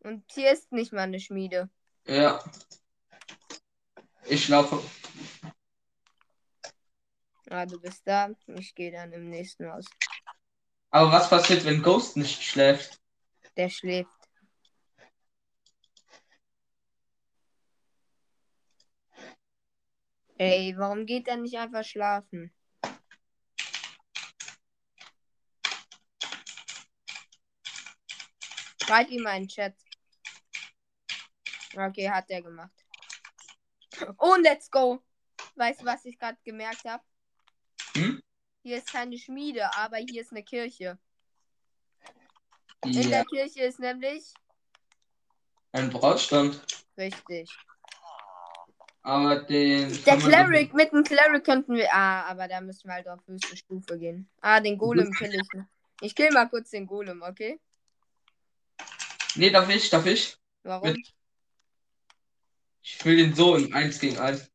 Und 0.00 0.24
hier 0.32 0.52
ist 0.52 0.70
nicht 0.72 0.92
mal 0.92 1.02
eine 1.02 1.20
Schmiede. 1.20 1.70
Ja. 2.06 2.42
Ich 4.26 4.44
schlafe. 4.44 4.82
Ah, 7.50 7.64
du 7.64 7.80
bist 7.80 8.06
da. 8.06 8.30
Ich 8.46 8.74
gehe 8.74 8.92
dann 8.92 9.12
im 9.12 9.30
nächsten 9.30 9.70
Haus. 9.72 9.86
Aber 10.90 11.12
was 11.12 11.30
passiert, 11.30 11.64
wenn 11.64 11.82
Ghost 11.82 12.16
nicht 12.16 12.42
schläft? 12.42 13.00
Der 13.56 13.70
schläft. 13.70 14.10
Ey, 20.36 20.74
warum 20.76 21.04
geht 21.04 21.26
er 21.26 21.36
nicht 21.36 21.56
einfach 21.56 21.84
schlafen? 21.84 22.54
Schreib 28.82 29.10
ihm 29.10 29.26
einen 29.26 29.48
Chat. 29.48 29.74
Okay, 31.76 32.08
hat 32.08 32.30
er 32.30 32.42
gemacht. 32.42 32.72
Und 34.16 34.42
let's 34.42 34.70
go. 34.70 35.02
Weißt 35.56 35.80
du, 35.80 35.86
was 35.86 36.04
ich 36.04 36.18
gerade 36.18 36.38
gemerkt 36.44 36.84
habe? 36.84 37.02
Hier 38.68 38.76
ist 38.76 38.92
keine 38.92 39.16
Schmiede, 39.16 39.74
aber 39.76 39.96
hier 39.96 40.20
ist 40.20 40.30
eine 40.30 40.42
Kirche. 40.42 40.98
In 42.84 42.92
Ja, 42.92 43.08
der 43.08 43.24
Kirche 43.24 43.62
ist 43.62 43.78
nämlich 43.78 44.34
ein 45.72 45.88
Brautstand. 45.88 46.60
richtig. 46.98 47.50
Aber 49.00 49.36
den. 49.36 49.88
Der 50.04 50.18
Cleric, 50.18 50.74
mit 50.74 50.92
dem 50.92 51.02
Cleric 51.02 51.44
könnten 51.44 51.76
wir. 51.76 51.88
Ah, 51.94 52.26
aber 52.26 52.46
da 52.46 52.60
müssen 52.60 52.88
wir 52.88 52.92
halt 52.92 53.08
auf 53.08 53.26
höchste 53.26 53.56
Stufe 53.56 53.98
gehen. 53.98 54.28
Ah, 54.42 54.60
den 54.60 54.76
Golem 54.76 55.10
kill 55.14 55.34
ich. 55.34 55.52
noch. 55.54 55.64
Ich 56.02 56.14
kill 56.14 56.30
mal 56.30 56.46
kurz 56.50 56.68
den 56.68 56.86
Golem, 56.86 57.22
okay? 57.22 57.58
Nee, 59.36 59.48
darf 59.48 59.70
ich, 59.70 59.88
darf 59.88 60.04
ich? 60.04 60.36
Warum? 60.62 60.94
Ich 62.82 63.02
will 63.02 63.16
den 63.16 63.34
so 63.34 63.56
in 63.56 63.72
1 63.72 63.98
gegen 63.98 64.18
1. 64.18 64.52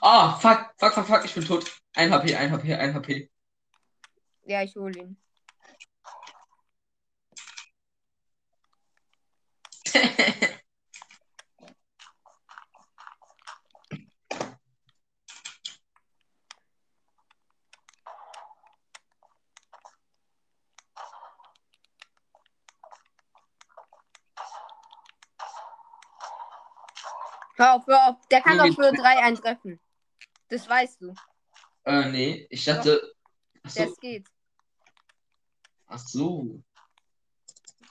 Ah, 0.00 0.36
fuck, 0.36 0.74
fuck, 0.78 0.94
fuck, 0.94 1.06
fuck, 1.06 1.24
ich 1.24 1.34
bin 1.34 1.44
tot. 1.44 1.80
1 1.94 2.12
HP, 2.12 2.34
1 2.34 2.50
HP, 2.50 2.74
1 2.74 2.92
HP. 2.92 3.30
Ja, 4.46 4.62
ich 4.62 4.76
hol 4.76 4.96
ihn. 4.96 5.16
Hör 27.58 27.74
auf, 27.74 27.86
hör 27.86 28.08
auf. 28.10 28.28
Der 28.28 28.42
kann 28.42 28.58
doch 28.58 28.66
für 28.74 28.92
drei 28.92 29.16
eintreffen. 29.18 29.80
Das 30.48 30.68
weißt 30.68 31.00
du. 31.00 31.14
Äh, 31.84 32.10
nee, 32.10 32.46
ich 32.50 32.64
dachte. 32.66 33.14
Das 33.62 33.96
geht. 33.98 34.28
Ach 35.86 35.98
so. 35.98 36.62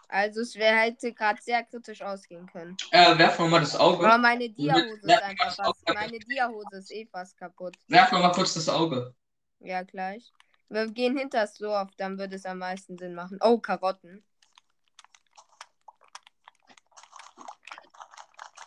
Also 0.07 0.41
es 0.41 0.55
wäre 0.55 0.75
hätte 0.77 1.13
gerade 1.13 1.41
sehr 1.41 1.63
kritisch 1.63 2.01
ausgehen 2.01 2.45
können. 2.47 2.77
Äh, 2.91 3.17
werf 3.17 3.39
nochmal 3.39 3.61
das 3.61 3.75
Auge. 3.75 4.05
Aber 4.05 4.17
meine 4.17 4.49
Dia-Hose 4.49 5.01
ist 5.01 5.23
einfach 5.23 5.55
fast. 5.55 5.83
Meine 5.93 6.19
Dia-Hose 6.19 6.77
ist 6.77 6.91
eh 6.91 7.05
fast 7.11 7.37
kaputt. 7.37 7.75
Werf 7.87 8.11
nochmal 8.11 8.31
kurz 8.31 8.53
das 8.53 8.69
Auge. 8.69 9.13
Ja, 9.59 9.83
gleich. 9.83 10.31
Wir 10.69 10.87
gehen 10.87 11.17
hinter 11.17 11.41
das 11.41 11.55
Dorf, 11.55 11.89
dann 11.97 12.17
würde 12.17 12.35
es 12.35 12.45
am 12.45 12.59
meisten 12.59 12.97
Sinn 12.97 13.13
machen. 13.13 13.39
Oh, 13.41 13.59
Karotten. 13.59 14.23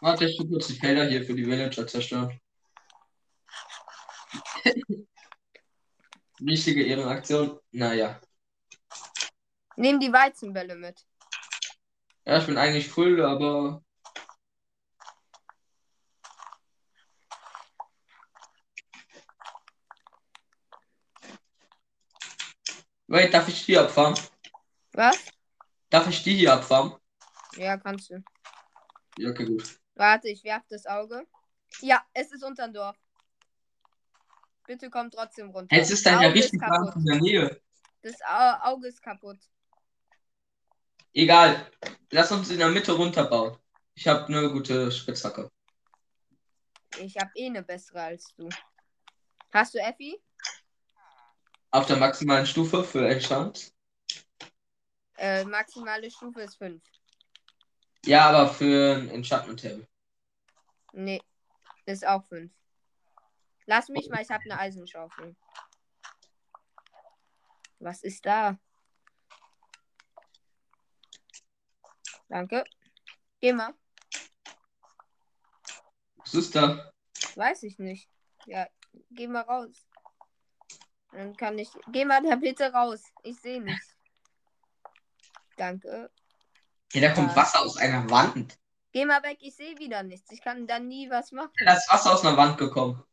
Warte, 0.01 0.27
ich 0.27 0.37
tu 0.37 0.49
kurz 0.49 0.69
die 0.69 0.75
Felder 0.75 1.07
hier 1.09 1.25
für 1.25 1.35
die 1.35 1.45
Villager 1.45 1.87
zerstören. 1.87 2.41
Wichtige 6.39 6.85
Ehrenaktion. 6.85 7.59
Naja. 7.73 8.21
Nehmen 9.79 10.01
die 10.01 10.13
Weizenbälle 10.13 10.75
mit. 10.75 11.07
Ja, 12.25 12.39
ich 12.39 12.47
bin 12.47 12.59
eigentlich 12.59 12.89
full, 12.89 13.25
aber. 13.25 13.81
Wait, 23.07 23.33
darf 23.33 23.47
ich 23.47 23.65
die 23.67 23.79
abfahren? 23.79 24.19
Was? 24.95 25.25
Darf 25.91 26.09
ich 26.09 26.25
die 26.25 26.35
hier 26.35 26.55
abfahren? 26.55 26.97
Ja, 27.55 27.77
kannst 27.77 28.11
du. 28.11 28.21
Ja, 29.17 29.31
okay, 29.31 29.45
gut. 29.45 29.79
Warte, 29.95 30.29
ich 30.29 30.43
werf 30.43 30.65
das 30.69 30.87
Auge. 30.87 31.25
Ja, 31.83 32.05
es 32.15 32.33
ist 32.33 32.43
unterm 32.43 32.73
Dorf. 32.73 32.97
Bitte 34.67 34.91
komm 34.91 35.09
trotzdem 35.13 35.51
runter. 35.51 35.77
Jetzt 35.77 35.93
ist 35.93 36.05
ist 36.05 36.35
richtig 36.35 36.61
in 36.97 37.05
der 37.05 37.21
Nähe. 37.21 37.63
Das 38.03 38.17
Au 38.23 38.73
Auge 38.73 38.89
ist 38.89 39.01
kaputt. 39.01 39.39
Egal. 41.19 41.69
Lass 42.13 42.31
uns 42.31 42.49
in 42.49 42.59
der 42.59 42.69
Mitte 42.69 42.93
runterbauen. 42.93 43.59
Ich 43.97 44.07
habe 44.07 44.27
eine 44.27 44.53
gute 44.53 44.93
Spitzhacke. 44.93 45.51
Ich 46.97 47.17
habe 47.17 47.33
eh 47.35 47.47
eine 47.47 47.65
bessere 47.65 48.03
als 48.03 48.33
du. 48.37 48.49
Hast 49.53 49.75
du 49.75 49.79
Effi? 49.79 50.17
Auf 51.73 51.87
der 51.87 51.97
maximalen 51.97 52.47
Stufe 52.47 52.85
für 52.85 53.09
Enchant. 53.09 53.73
Äh, 55.17 55.45
maximale 55.45 56.09
Stufe 56.09 56.43
ist 56.43 56.55
5. 56.55 56.81
Ja, 58.05 58.29
aber 58.29 58.49
für 58.55 58.99
ein 58.99 59.11
Enchantment 59.11 59.61
Table. 59.61 59.89
Nee, 60.93 61.21
ist 61.87 62.07
auch 62.07 62.25
5. 62.27 62.53
Lass 63.67 63.89
mich 63.89 64.09
mal, 64.09 64.23
ich 64.23 64.31
habe 64.31 64.45
eine 64.45 64.61
Eisenschaufel. 64.61 65.35
Was 67.81 68.05
ist 68.05 68.25
da? 68.25 68.57
Danke. 72.29 72.65
Geh 73.41 73.53
mal. 73.53 73.75
Was 76.17 76.35
ist 76.35 76.55
da? 76.55 76.93
Weiß 77.37 77.63
ich 77.63 77.79
nicht. 77.79 78.09
Ja, 78.47 78.67
geh 79.11 79.27
mal 79.27 79.43
raus. 79.43 79.87
Dann 81.13 81.37
kann 81.37 81.59
ich. 81.59 81.71
Geh 81.89 82.05
mal 82.05 82.23
da 82.23 82.37
bitte 82.37 82.73
raus. 82.73 83.03
Ich 83.23 83.41
sehe 83.41 83.63
nichts. 83.63 83.97
Danke. 85.57 86.11
Hier, 86.93 87.03
da 87.03 87.13
kommt 87.13 87.31
Ja. 87.31 87.37
Wasser 87.37 87.61
aus 87.61 87.77
einer 87.77 88.09
Wand. 88.11 88.59
Geh 88.93 89.05
mal 89.05 89.23
weg, 89.23 89.39
ich 89.41 89.55
sehe 89.55 89.77
wieder 89.79 90.03
nichts. 90.03 90.31
Ich 90.31 90.41
kann 90.41 90.67
dann 90.67 90.89
nie 90.89 91.11
was 91.11 91.33
machen. 91.33 91.53
Da 91.65 91.75
ist 91.75 91.91
Wasser 91.93 92.15
aus 92.15 92.25
einer 92.25 92.37
Wand 92.37 92.57
gekommen. 92.59 93.05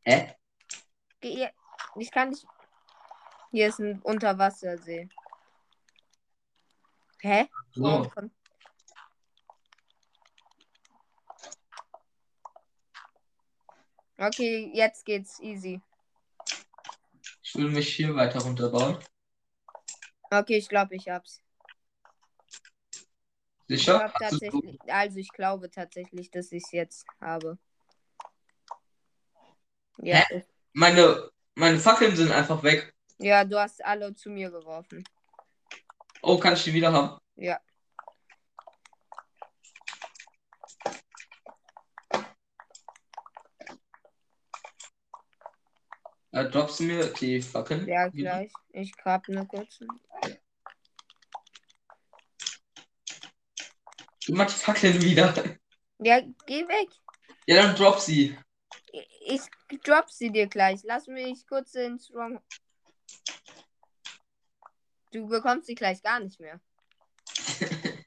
Hä? 0.00 0.34
Geh, 1.20 1.48
ich 1.96 2.10
kann 2.10 2.30
nicht. 2.30 2.44
Hier 3.52 3.68
ist 3.68 3.78
ein 3.78 4.00
Unterwassersee. 4.02 5.08
Hä? 7.22 7.46
So. 7.74 8.10
kommt- 8.14 8.32
Okay, 14.18 14.70
jetzt 14.74 15.04
geht's 15.04 15.40
easy. 15.40 15.80
Ich 17.42 17.54
will 17.54 17.70
mich 17.70 17.94
hier 17.94 18.14
weiter 18.14 18.40
runterbauen. 18.40 18.98
Okay, 20.30 20.56
ich 20.56 20.68
glaube, 20.68 20.94
ich 20.96 21.08
hab's. 21.08 21.40
Ich 23.68 23.78
Sicher? 23.80 24.08
du- 24.08 24.18
tatsächlich, 24.18 24.80
also 24.88 25.18
ich 25.18 25.30
glaube 25.32 25.70
tatsächlich, 25.70 26.30
dass 26.30 26.52
ich 26.52 26.64
es 26.64 26.72
jetzt 26.72 27.06
habe. 27.20 27.58
Ja, 29.98 30.24
Meine, 30.72 31.30
meine 31.54 31.78
Fackeln 31.78 32.16
sind 32.16 32.32
einfach 32.32 32.62
weg. 32.62 32.94
ja, 33.18 33.44
du 33.44 33.58
hast 33.58 33.84
alle 33.84 34.14
zu 34.14 34.30
mir 34.30 34.50
geworfen. 34.50 35.04
Oh, 36.24 36.38
kann 36.38 36.54
ich 36.54 36.62
die 36.62 36.72
wieder 36.72 36.92
haben? 36.92 37.18
Ja. 37.34 37.60
Äh, 46.30 46.48
droppst 46.48 46.80
du 46.80 46.84
mir 46.84 47.12
die 47.12 47.42
Fackeln? 47.42 47.86
Ja, 47.88 48.08
gleich. 48.08 48.52
Ich 48.70 48.96
grab 48.96 49.28
nur 49.28 49.46
kurz. 49.46 49.80
Du 54.24 54.34
machst 54.34 54.60
die 54.60 54.64
Fackeln 54.64 55.02
wieder. 55.02 55.34
Ja, 55.98 56.20
geh 56.46 56.66
weg. 56.68 56.88
Ja, 57.46 57.64
dann 57.64 57.74
drop 57.74 57.98
sie. 57.98 58.38
Ich 59.26 59.42
drop 59.82 60.08
sie 60.08 60.30
dir 60.30 60.46
gleich. 60.46 60.80
Lass 60.84 61.08
mich 61.08 61.44
kurz 61.46 61.74
in 61.74 61.98
Strong. 61.98 62.40
Du 65.12 65.28
bekommst 65.28 65.66
sie 65.66 65.74
gleich 65.74 66.02
gar 66.02 66.20
nicht 66.20 66.40
mehr. 66.40 66.60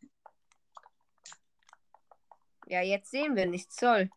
Ja, 2.68 2.82
jetzt 2.82 3.12
sehen 3.12 3.36
wir 3.36 3.46
nichts. 3.46 3.76
Zoll. 3.76 4.10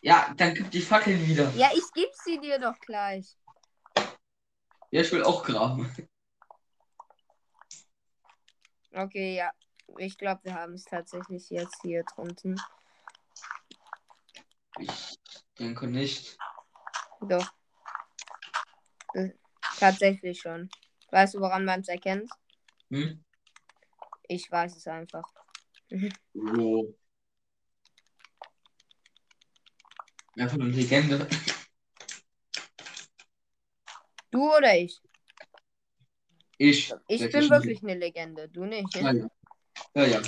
Ja, 0.00 0.32
dann 0.36 0.54
gib 0.54 0.70
die 0.70 0.80
Fackeln 0.80 1.26
wieder. 1.26 1.50
Ja, 1.56 1.70
ich 1.74 1.82
geb 1.92 2.08
sie 2.24 2.38
dir 2.38 2.60
doch 2.60 2.78
gleich. 2.78 3.36
Ja, 4.92 5.00
ich 5.00 5.10
will 5.10 5.24
auch 5.24 5.42
graben. 5.42 5.92
Okay, 8.92 9.34
ja. 9.34 9.50
Ich 9.98 10.16
glaube, 10.16 10.44
wir 10.44 10.54
haben 10.54 10.74
es 10.74 10.84
tatsächlich 10.84 11.50
jetzt 11.50 11.82
hier 11.82 12.04
drunten. 12.04 12.60
Ich 14.78 15.18
denke 15.58 15.88
nicht. 15.88 16.38
Doch. 17.22 17.52
Äh, 19.14 19.30
Tatsächlich 19.78 20.40
schon. 20.40 20.70
Weißt 21.14 21.34
du, 21.34 21.40
woran 21.40 21.64
man 21.64 21.78
es 21.78 21.86
erkennt? 21.86 22.28
Hm? 22.90 23.24
Ich 24.26 24.50
weiß 24.50 24.76
es 24.76 24.84
einfach. 24.88 25.22
Oh. 26.34 26.92
Einfach 30.36 30.58
eine 30.58 30.70
Legende. 30.70 31.28
Du 34.32 34.56
oder 34.56 34.76
ich? 34.76 35.00
Ich. 36.58 36.92
Ich 37.06 37.30
bin 37.30 37.48
wirklich 37.48 37.80
eine 37.84 37.94
Legende. 37.94 38.48
Du 38.48 38.64
nicht. 38.64 38.92
Ja, 38.96 39.12
ja. 39.12 39.28
Ja, 39.94 40.06
ja. 40.06 40.22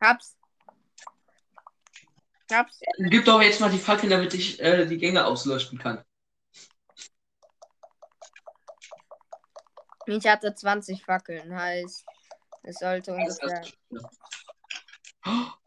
Hab's. 0.00 0.34
Hab's. 2.50 2.80
Gib 3.10 3.26
doch 3.26 3.42
jetzt 3.42 3.60
mal 3.60 3.70
die 3.70 3.76
Fackel, 3.76 4.08
damit 4.08 4.32
ich 4.32 4.58
äh, 4.60 4.86
die 4.86 4.96
Gänge 4.96 5.26
ausleuchten 5.26 5.76
kann. 5.76 6.02
Ich 10.06 10.26
hatte 10.26 10.54
20 10.54 11.04
Fackeln, 11.04 11.54
heißt, 11.54 12.04
es 12.62 12.78
sollte 12.78 13.12
ungefähr. 13.12 13.62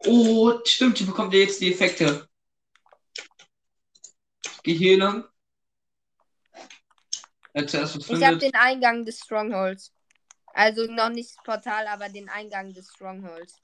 Oh, 0.06 0.58
stimmt, 0.64 0.98
die 0.98 1.04
bekommt 1.04 1.34
ja 1.34 1.40
jetzt 1.40 1.60
die 1.60 1.72
Effekte. 1.72 2.28
Geh 4.62 4.74
hier 4.74 4.98
lang. 4.98 5.24
Als 7.52 7.74
erstes 7.74 8.08
Ich 8.08 8.24
habe 8.24 8.38
den 8.38 8.54
Eingang 8.54 9.04
des 9.04 9.20
Strongholds. 9.20 9.92
Also 10.52 10.86
noch 10.86 11.10
nicht 11.10 11.36
das 11.36 11.44
Portal, 11.44 11.86
aber 11.86 12.08
den 12.08 12.28
Eingang 12.28 12.72
des 12.72 12.90
Strongholds. 12.90 13.58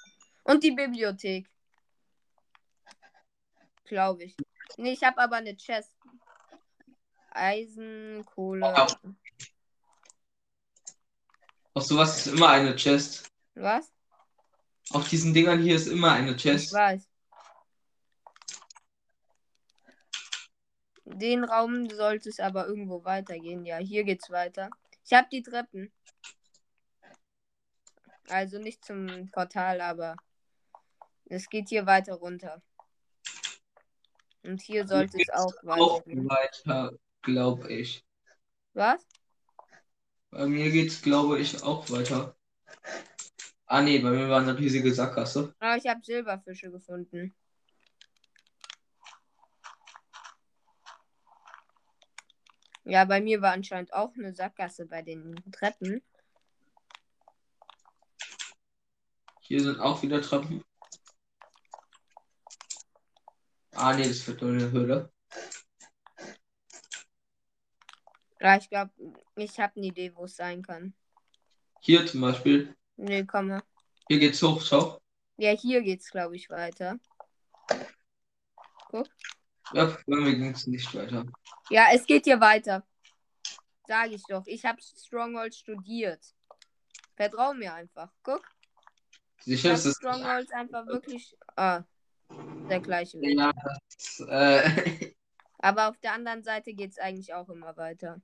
Und 0.44 0.62
die 0.62 0.72
Bibliothek. 0.72 1.48
Glaube 3.84 4.24
ich. 4.24 4.36
Nee, 4.76 4.92
ich 4.92 5.02
habe 5.02 5.18
aber 5.20 5.36
eine 5.36 5.56
Chest. 5.56 5.92
Eisen, 7.30 8.24
Kohle. 8.24 8.60
Ja. 8.60 8.86
Auf 11.76 11.82
sowas 11.82 12.16
ist 12.16 12.28
immer 12.28 12.48
eine 12.48 12.74
Chest. 12.74 13.30
Was? 13.54 13.92
Auf 14.92 15.06
diesen 15.10 15.34
Dingern 15.34 15.60
hier 15.62 15.76
ist 15.76 15.88
immer 15.88 16.12
eine 16.12 16.30
Ich 16.30 16.42
Chest. 16.42 16.72
weiß. 16.72 17.06
Den 21.04 21.44
Raum 21.44 21.90
sollte 21.90 22.30
es 22.30 22.40
aber 22.40 22.66
irgendwo 22.66 23.04
weitergehen. 23.04 23.66
Ja, 23.66 23.76
hier 23.76 24.04
geht's 24.04 24.30
weiter. 24.30 24.70
Ich 25.04 25.12
habe 25.12 25.28
die 25.30 25.42
Treppen. 25.42 25.92
Also 28.28 28.58
nicht 28.58 28.82
zum 28.82 29.30
Portal, 29.30 29.82
aber 29.82 30.16
es 31.26 31.46
geht 31.46 31.68
hier 31.68 31.84
weiter 31.84 32.14
runter. 32.14 32.62
Und 34.44 34.62
hier 34.62 34.86
sollte 34.88 35.18
es 35.20 35.28
auch 35.28 35.52
Auch 35.52 36.00
weitergehen. 36.00 36.26
weiter, 36.26 36.92
glaube 37.20 37.70
ich. 37.70 38.02
Was? 38.72 39.06
Bei 40.36 40.44
mir 40.44 40.70
geht's, 40.70 41.00
glaube 41.00 41.38
ich, 41.38 41.62
auch 41.62 41.88
weiter. 41.88 42.36
Ah 43.64 43.80
nee, 43.80 43.98
bei 44.00 44.10
mir 44.10 44.28
war 44.28 44.42
eine 44.42 44.58
riesige 44.58 44.92
Sackgasse. 44.92 45.54
Ah, 45.60 45.76
ich 45.76 45.86
habe 45.86 46.04
Silberfische 46.04 46.70
gefunden. 46.70 47.34
Ja, 52.84 53.06
bei 53.06 53.22
mir 53.22 53.40
war 53.40 53.52
anscheinend 53.52 53.94
auch 53.94 54.12
eine 54.14 54.34
Sackgasse 54.34 54.84
bei 54.84 55.00
den 55.00 55.42
Treppen. 55.52 56.02
Hier 59.40 59.62
sind 59.62 59.80
auch 59.80 60.02
wieder 60.02 60.20
Treppen. 60.20 60.62
Ah 63.72 63.94
nee, 63.94 64.06
das 64.06 64.26
wird 64.26 64.42
nur 64.42 64.50
eine 64.50 64.70
Höhle. 64.70 65.10
Ja, 68.38 68.58
ich 68.58 68.68
glaube, 68.68 68.92
ich 69.36 69.58
habe 69.58 69.76
eine 69.76 69.86
Idee, 69.86 70.14
wo 70.14 70.24
es 70.24 70.36
sein 70.36 70.62
kann. 70.62 70.94
Hier 71.80 72.06
zum 72.06 72.20
Beispiel. 72.22 72.74
Nee, 72.96 73.24
komm 73.24 73.48
mal. 73.48 73.62
Hier 74.08 74.18
geht's 74.18 74.42
hoch, 74.42 74.60
schau. 74.62 75.00
Ja, 75.36 75.50
hier 75.50 75.82
geht's, 75.82 76.10
glaube 76.10 76.36
ich, 76.36 76.48
weiter. 76.48 76.98
Ja, 79.72 79.96
bei 80.06 80.16
mir 80.16 80.36
ging's 80.36 80.66
nicht 80.66 80.94
weiter. 80.94 81.26
Ja, 81.70 81.88
es 81.92 82.06
geht 82.06 82.24
hier 82.24 82.40
weiter. 82.40 82.86
Sag 83.86 84.10
ich 84.10 84.22
doch. 84.28 84.46
Ich 84.46 84.64
habe 84.64 84.80
Stronghold 84.80 85.54
studiert. 85.54 86.20
Vertrau 87.14 87.54
mir 87.54 87.74
einfach. 87.74 88.12
Guck. 88.22 88.48
Ich 89.40 89.44
Sicher 89.44 89.74
ist 89.74 89.84
es. 89.84 89.96
Strongholds 89.96 90.50
einfach 90.52 90.86
wirklich. 90.86 91.36
Ah, 91.56 91.82
der 92.68 92.80
gleiche 92.80 93.20
Weg. 93.20 93.38
Ja, 93.38 93.52
das, 93.52 94.20
äh, 94.28 95.12
Aber 95.58 95.88
auf 95.88 95.98
der 95.98 96.12
anderen 96.12 96.42
Seite 96.42 96.74
geht's 96.74 96.98
eigentlich 96.98 97.32
auch 97.34 97.48
immer 97.48 97.76
weiter. 97.76 98.20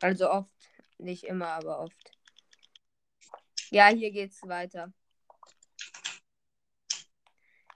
Also 0.00 0.30
oft. 0.30 0.50
Nicht 0.98 1.24
immer, 1.24 1.48
aber 1.48 1.80
oft. 1.80 2.12
Ja, 3.70 3.88
hier 3.88 4.10
geht's 4.10 4.42
weiter. 4.46 4.92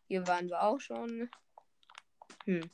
Hier 0.07 0.27
waren 0.27 0.49
wir 0.49 0.63
auch 0.63 0.81
schon. 0.81 1.31
Hm. 2.45 2.71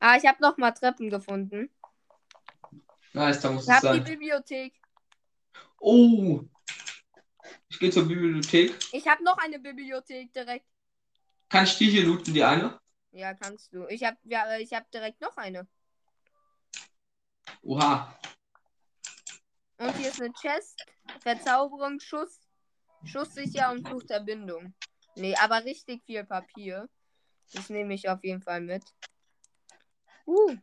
Ah, 0.00 0.16
ich 0.16 0.26
habe 0.26 0.42
noch 0.42 0.56
mal 0.58 0.72
Treppen 0.72 1.08
gefunden. 1.08 1.70
nice, 3.12 3.40
da 3.40 3.50
muss 3.50 3.64
Ich 3.64 3.70
es 3.70 3.74
habe 3.76 3.98
die 3.98 4.04
sein. 4.04 4.04
Bibliothek. 4.04 4.80
Oh! 5.80 6.40
Ich 7.68 7.78
gehe 7.78 7.90
zur 7.90 8.06
Bibliothek. 8.06 8.76
Ich 8.92 9.06
habe 9.06 9.24
noch 9.24 9.38
eine 9.38 9.58
Bibliothek 9.58 10.32
direkt. 10.32 10.66
Kann 11.48 11.64
ich 11.64 11.76
die 11.78 11.90
hier 11.90 12.04
looten, 12.04 12.34
die 12.34 12.42
eine? 12.44 12.80
Ja, 13.14 13.32
kannst 13.32 13.72
du. 13.72 13.86
Ich 13.86 14.02
habe 14.02 14.16
ja, 14.24 14.58
ich 14.58 14.72
habe 14.72 14.86
direkt 14.92 15.20
noch 15.20 15.36
eine. 15.36 15.68
Oha. 17.62 18.18
Und 19.78 19.96
hier 19.96 20.08
ist 20.08 20.20
eine 20.20 20.32
Chest, 20.32 20.84
Verzauberung, 21.20 22.00
Schuss, 22.00 22.40
Schusssicher 23.04 23.70
und 23.70 23.86
Fluch 23.86 24.02
der 24.02 24.18
Bindung. 24.18 24.74
Nee, 25.14 25.36
aber 25.36 25.64
richtig 25.64 26.02
viel 26.04 26.24
Papier. 26.24 26.88
Das 27.52 27.70
nehme 27.70 27.94
ich 27.94 28.08
auf 28.08 28.24
jeden 28.24 28.42
Fall 28.42 28.60
mit. 28.60 28.82
Uh, 30.26 30.56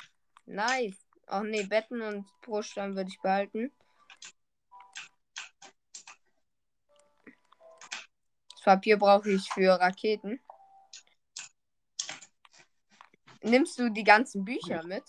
nice. 0.45 1.07
Ach 1.27 1.43
nee, 1.43 1.63
Betten 1.63 2.01
und 2.01 2.27
Bruststein 2.41 2.97
würde 2.97 3.09
ich 3.09 3.21
behalten. 3.21 3.71
Das 8.49 8.61
Papier 8.61 8.97
brauche 8.97 9.29
ich 9.31 9.49
für 9.53 9.79
Raketen. 9.79 10.41
Nimmst 13.43 13.79
du 13.79 13.89
die 13.89 14.03
ganzen 14.03 14.45
Bücher 14.45 14.83
mit? 14.83 15.03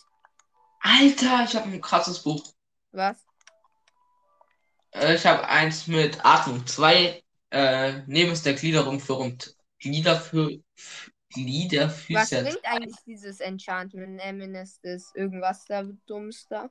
Alter, 0.81 1.45
ich 1.45 1.55
habe 1.55 1.69
ein 1.71 1.81
krasses 1.81 2.23
Buch. 2.23 2.43
Was? 2.93 3.19
Äh, 4.93 5.15
ich 5.15 5.27
habe 5.27 5.49
eins 5.49 5.87
mit 5.87 6.25
Atmung. 6.25 6.67
Zwei 6.67 7.23
äh, 7.51 8.01
neben 8.07 8.41
der 8.43 8.55
Gliederung 8.55 9.01
für 9.01 9.15
und 9.15 9.55
Glieder 9.79 10.19
für 10.19 10.51
Was 10.51 10.63
Gliederfüßer. 11.31 12.43
bringt 12.43 12.65
eigentlich 12.65 12.97
dieses 13.07 13.41
Enchantment 13.41 14.21
des 14.85 15.13
irgendwas 15.15 15.65
da 15.67 15.85
Dummes 16.07 16.47
da? 16.49 16.71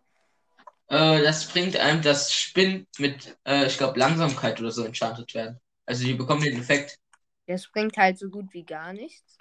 Äh, 0.88 1.22
das 1.24 1.48
bringt 1.48 1.78
einem 1.78 2.02
das 2.02 2.34
Spinn 2.34 2.88
mit, 2.98 3.38
äh, 3.46 3.68
ich 3.68 3.78
glaube, 3.78 4.00
Langsamkeit 4.00 4.60
oder 4.60 4.72
so 4.72 4.84
enchantet 4.84 5.34
werden. 5.34 5.60
Also 5.86 6.04
die 6.04 6.14
bekommen 6.14 6.44
den 6.44 6.60
Effekt. 6.60 6.98
Das 7.48 7.70
bringt 7.72 7.98
halt 7.98 8.18
so 8.18 8.30
gut 8.30 8.54
wie 8.54 8.64
gar 8.64 8.94
nichts. 8.94 9.38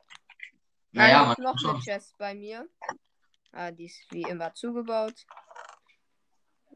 Naja, 0.93 1.35
man 1.37 1.37
noch 1.39 1.65
eine 1.75 1.81
Chest 1.81 2.17
bei 2.19 2.35
mir. 2.35 2.69
Ah, 3.53 3.71
die 3.71 3.87
ist 3.87 4.01
wie 4.11 4.23
immer 4.23 4.53
zugebaut. 4.55 5.27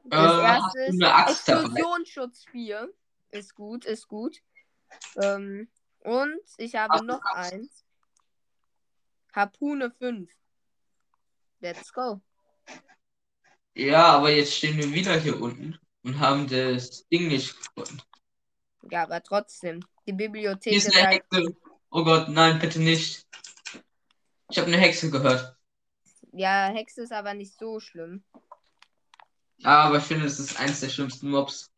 Äh, 0.04 0.10
Das 0.10 0.42
hast 0.42 0.76
erste 0.76 0.80
ist? 0.80 1.02
Explosionsschutz 1.02 2.44
4. 2.50 2.92
Ist 3.30 3.54
gut, 3.54 3.84
ist 3.84 4.08
gut. 4.08 4.40
Ähm, 5.16 5.68
und 6.00 6.40
ich 6.58 6.74
habe 6.76 6.98
du 6.98 7.04
noch 7.04 7.22
eins. 7.34 7.84
Harpune 9.32 9.90
5. 9.90 10.30
Let's 11.60 11.92
go. 11.92 12.20
Ja, 13.74 14.04
aber 14.16 14.30
jetzt 14.30 14.54
stehen 14.54 14.76
wir 14.76 14.92
wieder 14.92 15.18
hier 15.18 15.40
unten 15.40 15.78
und 16.04 16.20
haben 16.20 16.46
das 16.46 17.08
Ding 17.08 17.28
nicht 17.28 17.56
gefunden. 17.56 18.00
Ja, 18.90 19.02
aber 19.04 19.22
trotzdem. 19.22 19.84
Die 20.06 20.12
Bibliothek 20.12 20.74
ist 20.74 20.94
halt. 20.94 21.24
Oh 21.90 22.04
Gott, 22.04 22.28
nein, 22.28 22.58
bitte 22.58 22.80
nicht. 22.80 23.26
Ich 24.54 24.58
habe 24.60 24.68
eine 24.68 24.78
Hexe 24.80 25.10
gehört. 25.10 25.58
Ja, 26.30 26.68
Hexe 26.68 27.02
ist 27.02 27.12
aber 27.12 27.34
nicht 27.34 27.58
so 27.58 27.80
schlimm. 27.80 28.22
Ja, 29.56 29.82
aber 29.82 29.98
ich 29.98 30.04
finde, 30.04 30.26
es 30.26 30.38
ist 30.38 30.60
eins 30.60 30.78
der 30.78 30.90
schlimmsten 30.90 31.28
Mobs. 31.28 31.72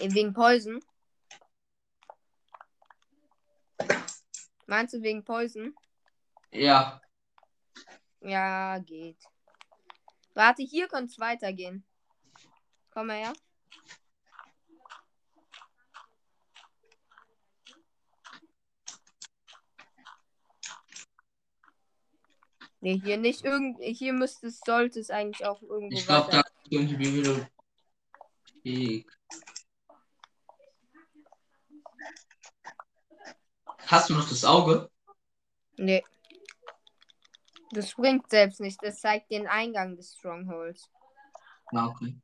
Wegen 0.00 0.32
Poison. 0.32 0.80
Meinst 4.66 4.94
du 4.94 5.02
wegen 5.02 5.22
Poison? 5.22 5.76
Ja, 6.50 7.00
Ja, 8.20 8.80
geht. 8.80 9.22
Warte, 10.34 10.64
hier 10.64 10.88
könnte 10.88 11.12
es 11.12 11.20
weitergehen. 11.20 11.84
Komm 12.90 13.06
mal 13.06 13.18
her. 13.18 13.32
Nee, 22.84 23.00
hier 23.00 23.16
nicht 23.16 23.44
irgend. 23.44 23.78
Hier 23.80 24.12
müsste 24.12 24.48
es, 24.48 24.58
sollte 24.58 24.98
es 24.98 25.08
eigentlich 25.08 25.46
auch 25.46 25.62
irgendwo 25.62 25.96
ich 25.96 26.04
glaube, 26.04 26.32
da 26.32 26.40
ist 26.40 26.50
die 26.68 26.96
Bibliothek. 26.96 27.46
Hast 33.86 34.10
du 34.10 34.14
noch 34.14 34.28
das 34.28 34.44
Auge? 34.44 34.90
Nee. 35.76 36.02
Das 37.70 37.94
bringt 37.94 38.28
selbst 38.28 38.58
nicht. 38.58 38.82
Das 38.82 39.00
zeigt 39.00 39.30
den 39.30 39.46
Eingang 39.46 39.94
des 39.94 40.16
Strongholds. 40.16 40.90
Na, 41.70 41.86
okay. 41.86 42.20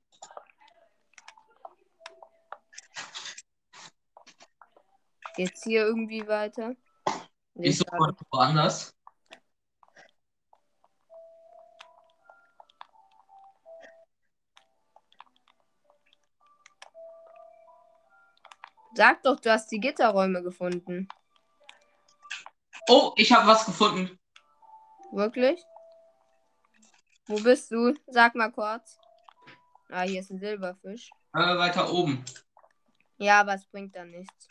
Geht's 5.37 5.63
hier 5.63 5.87
irgendwie 5.87 6.27
weiter? 6.27 6.75
Nee, 7.55 7.69
Ich 7.69 7.79
suche 7.79 7.97
mal 7.97 8.13
woanders. 8.33 8.98
Sag 18.99 19.23
doch, 19.23 19.39
du 19.39 19.53
hast 19.53 19.71
die 19.71 19.79
Gitterräume 19.79 20.43
gefunden. 20.43 21.07
Oh, 22.89 23.13
ich 23.15 23.31
habe 23.31 23.47
was 23.47 23.65
gefunden. 23.65 24.19
Wirklich? 25.13 25.63
Wo 27.29 27.37
bist 27.37 27.71
du? 27.71 27.95
Sag 28.09 28.35
mal 28.35 28.51
kurz. 28.51 28.99
Ah, 29.89 30.03
hier 30.03 30.19
ist 30.19 30.31
ein 30.31 30.41
Silberfisch. 30.41 31.11
Äh, 31.33 31.39
weiter 31.39 31.93
oben. 31.93 32.25
Ja, 33.19 33.39
aber 33.39 33.55
es 33.55 33.67
bringt 33.67 33.95
dann 33.95 34.11
nichts. 34.11 34.49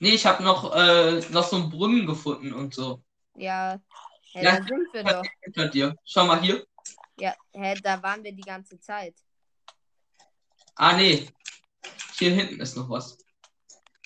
Nee, 0.00 0.14
ich 0.14 0.26
habe 0.26 0.42
noch, 0.42 0.74
äh, 0.74 1.20
noch 1.30 1.44
so 1.44 1.54
einen 1.54 1.70
Brunnen 1.70 2.06
gefunden 2.06 2.52
und 2.52 2.74
so. 2.74 3.00
Ja, 3.36 3.80
hä, 4.32 4.42
Ja, 4.42 4.58
da 4.58 4.66
sind 4.66 4.92
wir 4.92 5.04
doch. 5.04 5.22
Hinter 5.42 5.68
dir. 5.68 5.94
Schau 6.04 6.24
mal 6.24 6.40
hier. 6.40 6.66
Ja, 7.16 7.36
hä, 7.52 7.76
da 7.80 8.02
waren 8.02 8.24
wir 8.24 8.32
die 8.32 8.42
ganze 8.42 8.80
Zeit. 8.80 9.14
Ah, 10.74 10.94
nee. 10.94 11.28
Hier 12.20 12.34
hinten 12.34 12.60
ist 12.60 12.76
noch 12.76 12.90
was. 12.90 13.16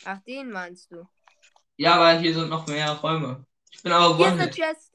Ach, 0.05 0.21
den 0.21 0.53
meinst 0.53 0.89
du? 0.93 1.05
Ja, 1.77 1.97
aber 1.97 2.21
hier 2.21 2.33
sind 2.33 2.49
noch 2.49 2.65
mehr 2.69 2.93
Räume. 2.93 3.45
Ich 3.73 3.83
bin 3.83 3.91
aber 3.91 4.17
Hier 4.17 4.29
ist 4.29 4.33
eine. 4.41 4.51
Chest. 4.51 4.93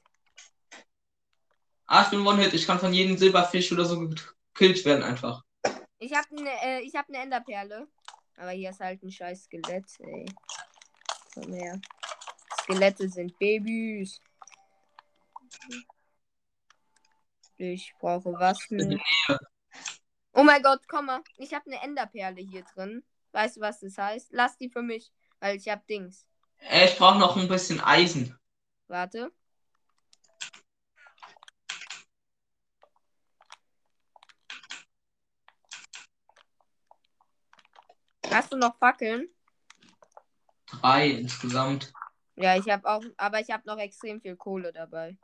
Ah, 1.85 2.03
ich 2.03 2.09
bin 2.11 2.25
One-Hit. 2.25 2.53
Ich 2.53 2.65
kann 2.65 2.79
von 2.79 2.93
jedem 2.93 3.17
Silberfisch 3.17 3.73
oder 3.73 3.83
so 3.83 3.99
gekillt 3.99 4.85
werden 4.85 5.03
einfach. 5.03 5.43
Ich 5.97 6.13
habe 6.13 6.27
eine 6.31 6.49
äh, 6.63 6.79
ich 6.79 6.95
hab 6.95 7.09
ne 7.09 7.17
Enderperle. 7.17 7.89
Aber 8.37 8.51
hier 8.51 8.69
ist 8.69 8.79
halt 8.79 9.03
ein 9.03 9.11
scheiß 9.11 9.43
Skelett, 9.43 9.83
ey. 9.99 10.25
Komm 11.33 11.51
her. 11.51 11.77
Skelette 12.61 13.09
sind 13.09 13.37
Babys. 13.37 14.21
Ich 17.57 17.93
brauche 17.99 18.31
Waffen. 18.31 19.01
Oh 20.39 20.43
mein 20.43 20.63
Gott, 20.63 20.87
komm 20.87 21.07
mal. 21.07 21.21
Ich 21.35 21.53
habe 21.53 21.65
eine 21.65 21.81
Enderperle 21.81 22.39
hier 22.39 22.63
drin. 22.73 23.03
Weißt 23.33 23.57
du, 23.57 23.59
was 23.59 23.81
das 23.81 23.97
heißt? 23.97 24.29
Lass 24.31 24.57
die 24.57 24.69
für 24.69 24.81
mich, 24.81 25.11
weil 25.41 25.57
ich 25.57 25.67
hab 25.67 25.85
Dings. 25.85 26.25
Äh, 26.59 26.85
ich 26.85 26.97
brauche 26.97 27.19
noch 27.19 27.35
ein 27.35 27.49
bisschen 27.49 27.81
Eisen. 27.81 28.39
Warte. 28.87 29.33
Hast 38.31 38.53
du 38.53 38.55
noch 38.55 38.77
Fackeln? 38.77 39.27
Drei 40.67 41.09
insgesamt. 41.09 41.91
Ja, 42.37 42.55
ich 42.55 42.69
habe 42.69 42.87
auch, 42.87 43.03
aber 43.17 43.41
ich 43.41 43.51
habe 43.51 43.67
noch 43.67 43.77
extrem 43.77 44.21
viel 44.21 44.37
Kohle 44.37 44.71
dabei. 44.71 45.17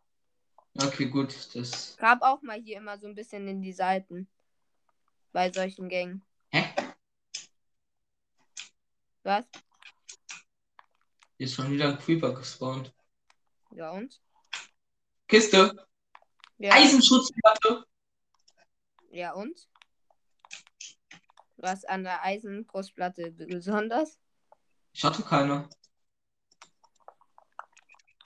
Okay, 0.74 1.06
gut. 1.06 1.56
Das. 1.56 1.96
Grab 1.96 2.22
auch 2.22 2.42
mal 2.42 2.60
hier 2.60 2.76
immer 2.76 2.98
so 2.98 3.08
ein 3.08 3.16
bisschen 3.16 3.48
in 3.48 3.62
die 3.62 3.72
Seiten. 3.72 4.28
Bei 5.36 5.52
solchen 5.52 5.90
Gängen. 5.90 6.24
Hä? 6.50 6.74
Was? 9.24 9.44
Hier 11.36 11.46
ist 11.46 11.56
schon 11.56 11.72
wieder 11.72 11.90
ein 11.90 12.00
Creeper 12.00 12.34
gespawnt. 12.34 12.94
Ja 13.72 13.92
und? 13.92 14.22
Kiste. 15.28 15.76
Ja, 16.58 16.72
Eisenschutzplatte. 16.72 17.86
ja 19.10 19.34
und? 19.34 19.68
Was 21.58 21.84
an 21.84 22.06
der 22.06 22.24
Eisenbrustplatte 22.24 23.32
besonders? 23.32 24.18
Ich 24.94 25.04
hatte 25.04 25.22
keine. 25.22 25.68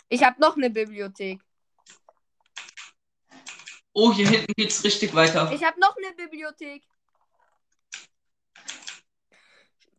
Ich 0.09 0.23
habe 0.23 0.39
noch 0.39 0.55
eine 0.55 0.69
Bibliothek. 0.69 1.41
Oh, 3.93 4.13
hier 4.13 4.29
hinten 4.29 4.53
geht's 4.55 4.83
richtig 4.83 5.15
weiter. 5.15 5.51
Ich 5.51 5.63
habe 5.63 5.79
noch 5.79 5.95
eine 5.97 6.13
Bibliothek. 6.15 6.83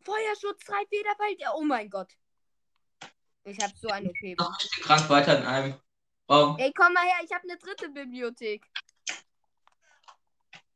Feuerschutz 0.02 0.64
3 0.64 0.86
Federball. 0.88 1.34
Ja, 1.38 1.52
oh 1.54 1.62
mein 1.62 1.88
Gott. 1.90 2.12
Ich 3.44 3.58
habe 3.60 3.72
so 3.76 3.88
eine 3.88 4.10
OP. 4.10 4.38
Noch 4.38 4.58
richtig 4.58 4.82
krank 4.82 5.08
weiter 5.08 5.38
in 5.38 5.44
einem 5.44 5.74
Raum. 6.28 6.58
Ey, 6.58 6.72
komm 6.72 6.92
mal 6.92 7.04
her, 7.04 7.24
ich 7.24 7.32
habe 7.32 7.44
eine 7.48 7.58
dritte 7.58 7.88
Bibliothek. 7.88 8.64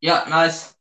Ja, 0.00 0.26
nice. 0.28 0.76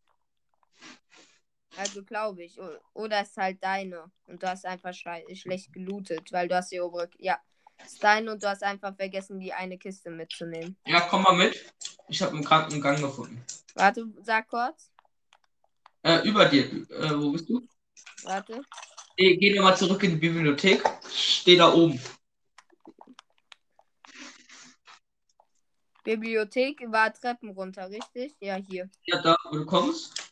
Also 1.78 2.04
glaube 2.04 2.44
ich. 2.44 2.60
Oder 2.94 3.22
ist 3.22 3.38
halt 3.38 3.64
deine. 3.64 4.12
Und 4.26 4.44
du 4.44 4.48
hast 4.48 4.66
einfach 4.66 4.94
schlecht 4.94 5.74
gelootet, 5.74 6.32
weil 6.32 6.48
du 6.48 6.56
hast 6.56 6.72
die 6.72 6.80
obere. 6.80 7.10
Ja. 7.18 7.40
Ist 7.84 8.04
deine 8.04 8.32
und 8.32 8.44
du 8.44 8.48
hast 8.48 8.64
einfach 8.64 8.96
vergessen, 8.96 9.40
die 9.40 9.52
eine 9.52 9.78
Kiste 9.78 10.10
mitzunehmen. 10.10 10.78
Ja, 10.86 11.02
komm 11.02 11.24
mal 11.24 11.36
mit. 11.36 11.74
Ich 12.08 12.22
habe 12.22 12.34
einen 12.34 12.44
kranken 12.44 12.80
Gang 12.82 13.00
gefunden. 13.00 13.44
Warte, 13.76 14.06
sag 14.22 14.48
kurz. 14.48 14.92
Äh, 16.04 16.28
über 16.28 16.46
dir. 16.46 16.66
Äh, 16.66 17.20
wo 17.20 17.32
bist 17.32 17.50
du? 17.50 17.68
Warte. 18.24 18.62
Geh, 19.18 19.38
geh 19.38 19.54
nochmal 19.54 19.78
zurück 19.78 20.04
in 20.04 20.12
die 20.12 20.18
Bibliothek. 20.18 20.84
Steh 21.14 21.56
da 21.56 21.74
oben. 21.74 22.00
Bibliothek 26.04 26.82
war 26.92 27.14
Treppen 27.14 27.52
runter, 27.52 27.90
richtig? 27.90 28.34
Ja, 28.40 28.56
hier. 28.56 28.90
Ja, 29.06 29.22
da, 29.22 29.38
wo 29.46 29.58
du 29.58 29.66
kommst. 29.66 30.32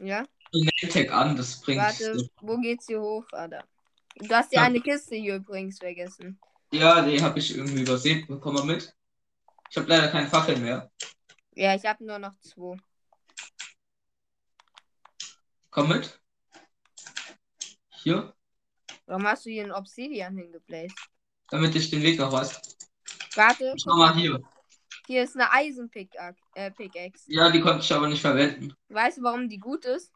Ja. 0.00 0.24
Tag 0.90 1.10
an, 1.10 1.36
das 1.36 1.60
bringt. 1.60 1.80
Warte, 1.80 2.28
wo 2.40 2.58
geht's 2.58 2.86
hier 2.86 3.00
hoch, 3.00 3.24
Alter? 3.32 3.64
Du 4.16 4.28
hast 4.34 4.52
Ja. 4.52 4.62
eine 4.62 4.80
Kiste 4.80 5.16
hier 5.16 5.36
übrigens 5.36 5.78
vergessen. 5.78 6.38
Ja, 6.70 7.00
die 7.02 7.22
habe 7.22 7.38
ich 7.38 7.56
irgendwie 7.56 7.82
übersehen. 7.82 8.40
Komm 8.40 8.54
mal 8.54 8.64
mit. 8.64 8.94
Ich 9.70 9.76
habe 9.78 9.88
leider 9.88 10.08
keine 10.08 10.28
Fackeln 10.28 10.62
mehr. 10.62 10.90
Ja, 11.54 11.74
ich 11.74 11.84
habe 11.84 12.04
nur 12.04 12.18
noch 12.18 12.38
zwei. 12.40 12.76
Komm 15.70 15.88
mit. 15.88 16.21
Hier, 18.02 18.34
Warum 19.06 19.26
hast 19.26 19.46
du 19.46 19.50
hier 19.50 19.62
einen 19.62 19.72
Obsidian 19.72 20.36
hingeplaced? 20.36 20.96
damit 21.50 21.74
ich 21.76 21.90
den 21.90 22.02
Weg 22.02 22.18
noch 22.18 22.32
weiß. 22.32 22.60
Warte, 23.36 23.74
Schau 23.76 23.94
mal 23.94 24.14
hier. 24.14 24.42
hier 25.06 25.22
ist 25.22 25.36
eine 25.36 25.52
Eisenpickaxe. 25.52 26.40
Äh, 26.54 26.70
Pickaxe. 26.70 27.24
Ja, 27.26 27.50
die 27.50 27.60
konnte 27.60 27.80
ich 27.84 27.92
aber 27.92 28.08
nicht 28.08 28.22
verwenden. 28.22 28.74
Weißt 28.88 29.18
du, 29.18 29.22
warum 29.22 29.48
die 29.48 29.58
gut 29.58 29.84
ist? 29.84 30.10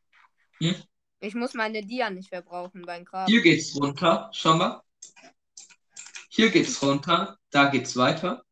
Hm? 0.59 0.75
Ich 1.21 1.35
muss 1.35 1.55
meine 1.55 1.83
Dia 1.83 2.11
nicht 2.11 2.31
verbrauchen 2.31 2.83
beim 2.83 3.05
Graben. 3.05 3.31
Hier 3.31 3.43
geht's 3.43 3.77
runter. 3.77 4.31
Schau 4.33 4.55
mal. 4.57 4.83
Hier 6.29 6.51
geht's 6.51 6.83
runter. 6.83 7.39
Da 7.51 7.69
geht's 7.69 7.97
weiter. 7.97 8.43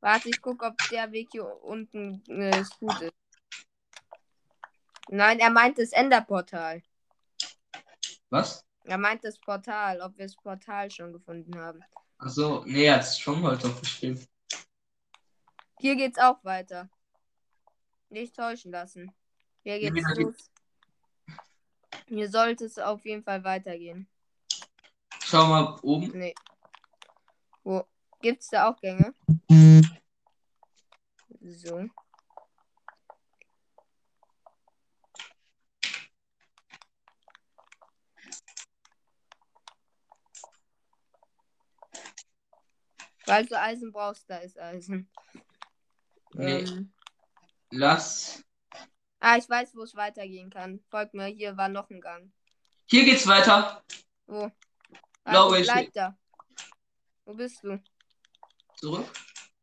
Warte, 0.00 0.28
ich 0.30 0.40
guck, 0.40 0.62
ob 0.62 0.76
der 0.90 1.12
Weg 1.12 1.28
hier 1.32 1.44
unten 1.62 2.22
äh, 2.28 2.64
gut 2.78 3.00
ist. 3.02 3.12
Nein, 5.08 5.40
er 5.40 5.50
meint 5.50 5.78
das 5.78 5.92
Enderportal. 5.92 6.82
Was? 8.30 8.64
Er 8.84 8.98
meint 8.98 9.24
das 9.24 9.38
Portal, 9.38 10.00
ob 10.00 10.16
wir 10.16 10.24
das 10.26 10.36
Portal 10.36 10.90
schon 10.90 11.12
gefunden 11.12 11.58
haben. 11.58 11.82
Achso, 12.18 12.64
nee, 12.64 12.84
er 12.84 12.96
hat's 12.96 13.18
schon 13.18 13.40
mal 13.40 13.56
drauf 13.56 13.80
geschrieben. 13.80 14.26
Hier 15.78 15.96
geht's 15.96 16.18
auch 16.18 16.42
weiter. 16.44 16.88
Nicht 18.08 18.34
täuschen 18.34 18.72
lassen. 18.72 19.12
Hier 19.62 19.78
Ja, 19.78 19.90
geht's 19.90 20.06
hier 20.14 20.24
los. 20.24 20.50
Hier 22.08 22.28
sollte 22.28 22.64
es 22.64 22.78
auf 22.78 23.04
jeden 23.04 23.22
Fall 23.22 23.44
weitergehen. 23.44 24.08
Schau 25.22 25.46
mal 25.46 25.78
oben. 25.82 26.10
Nee. 26.18 26.34
Wo? 27.62 27.84
Gibt's 28.20 28.48
da 28.48 28.68
auch 28.68 28.80
Gänge? 28.80 29.14
So. 31.40 31.88
Weil 43.30 43.46
du 43.46 43.56
Eisen 43.58 43.92
brauchst, 43.92 44.28
da 44.28 44.38
ist 44.38 44.58
Eisen. 44.58 45.08
Nee. 46.34 46.62
Ähm, 46.62 46.92
Lass. 47.70 48.42
ah, 49.20 49.36
ich 49.36 49.48
weiß, 49.48 49.74
wo 49.76 49.82
es 49.82 49.94
weitergehen 49.94 50.50
kann. 50.50 50.80
Folgt 50.90 51.14
mir, 51.14 51.26
hier 51.26 51.56
war 51.56 51.68
noch 51.68 51.88
ein 51.90 52.00
Gang. 52.00 52.32
Hier 52.86 53.04
geht's 53.04 53.26
weiter. 53.28 53.84
Wo? 54.26 54.50
Glaube 55.24 55.54
Also, 55.54 55.54
ich 55.56 55.66
bleib 55.66 55.80
nicht. 55.84 55.96
da. 55.96 56.18
Wo 57.24 57.34
bist 57.34 57.62
du? 57.62 57.80
Zurück. 58.76 59.06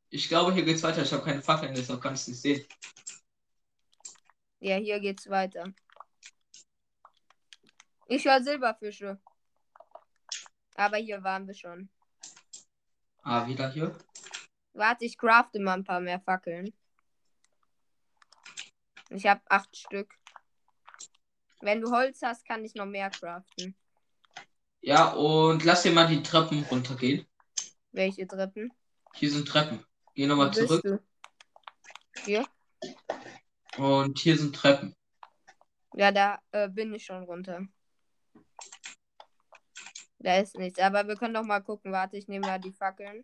Ich 0.09 0.29
glaube, 0.29 0.53
hier 0.53 0.63
geht's 0.63 0.83
weiter. 0.83 1.01
Ich 1.03 1.11
habe 1.11 1.23
keine 1.25 1.41
Fackeln, 1.41 1.75
deshalb 1.75 2.01
kann 2.01 2.13
ich 2.13 2.21
es 2.21 2.27
nicht 2.29 2.41
sehen. 2.41 2.65
Ja, 4.59 4.77
hier 4.77 4.99
geht's 5.01 5.29
weiter. 5.29 5.65
Ich 8.07 8.23
höre 8.23 8.41
Silberfische. 8.41 9.19
Aber 10.75 10.97
hier 10.97 11.21
waren 11.23 11.45
wir 11.47 11.53
schon. 11.53 11.89
Ah, 13.29 13.45
wieder 13.45 13.69
hier. 13.69 13.93
Warte, 14.71 15.03
ich 15.03 15.17
crafte 15.17 15.59
mal 15.59 15.73
ein 15.73 15.83
paar 15.83 15.99
mehr 15.99 16.21
Fackeln. 16.21 16.73
Ich 19.09 19.25
habe 19.25 19.41
acht 19.49 19.75
Stück. 19.75 20.13
Wenn 21.59 21.81
du 21.81 21.91
Holz 21.91 22.21
hast, 22.21 22.47
kann 22.47 22.63
ich 22.63 22.73
noch 22.73 22.85
mehr 22.85 23.09
craften. 23.09 23.75
Ja, 24.79 25.11
und 25.11 25.65
lass 25.65 25.83
dir 25.83 25.91
mal 25.91 26.07
die 26.07 26.23
Treppen 26.23 26.63
runtergehen. 26.71 27.27
Welche 27.91 28.25
Treppen? 28.25 28.71
Hier 29.15 29.29
sind 29.29 29.45
Treppen. 29.45 29.85
Geh 30.15 30.25
nochmal 30.25 30.53
zurück. 30.53 30.81
du? 30.81 31.03
Hier? 32.23 32.45
Und 33.77 34.17
hier 34.19 34.37
sind 34.37 34.55
Treppen. 34.55 34.95
Ja, 35.95 36.13
da 36.13 36.39
äh, 36.51 36.69
bin 36.69 36.93
ich 36.93 37.03
schon 37.03 37.23
runter. 37.23 37.67
Da 40.19 40.37
ist 40.37 40.57
nichts. 40.57 40.79
Aber 40.79 41.07
wir 41.07 41.15
können 41.15 41.33
doch 41.33 41.43
mal 41.43 41.61
gucken. 41.61 41.91
Warte, 41.91 42.17
ich 42.17 42.27
nehme 42.27 42.47
mal 42.47 42.59
die 42.59 42.71
Fackeln. 42.71 43.23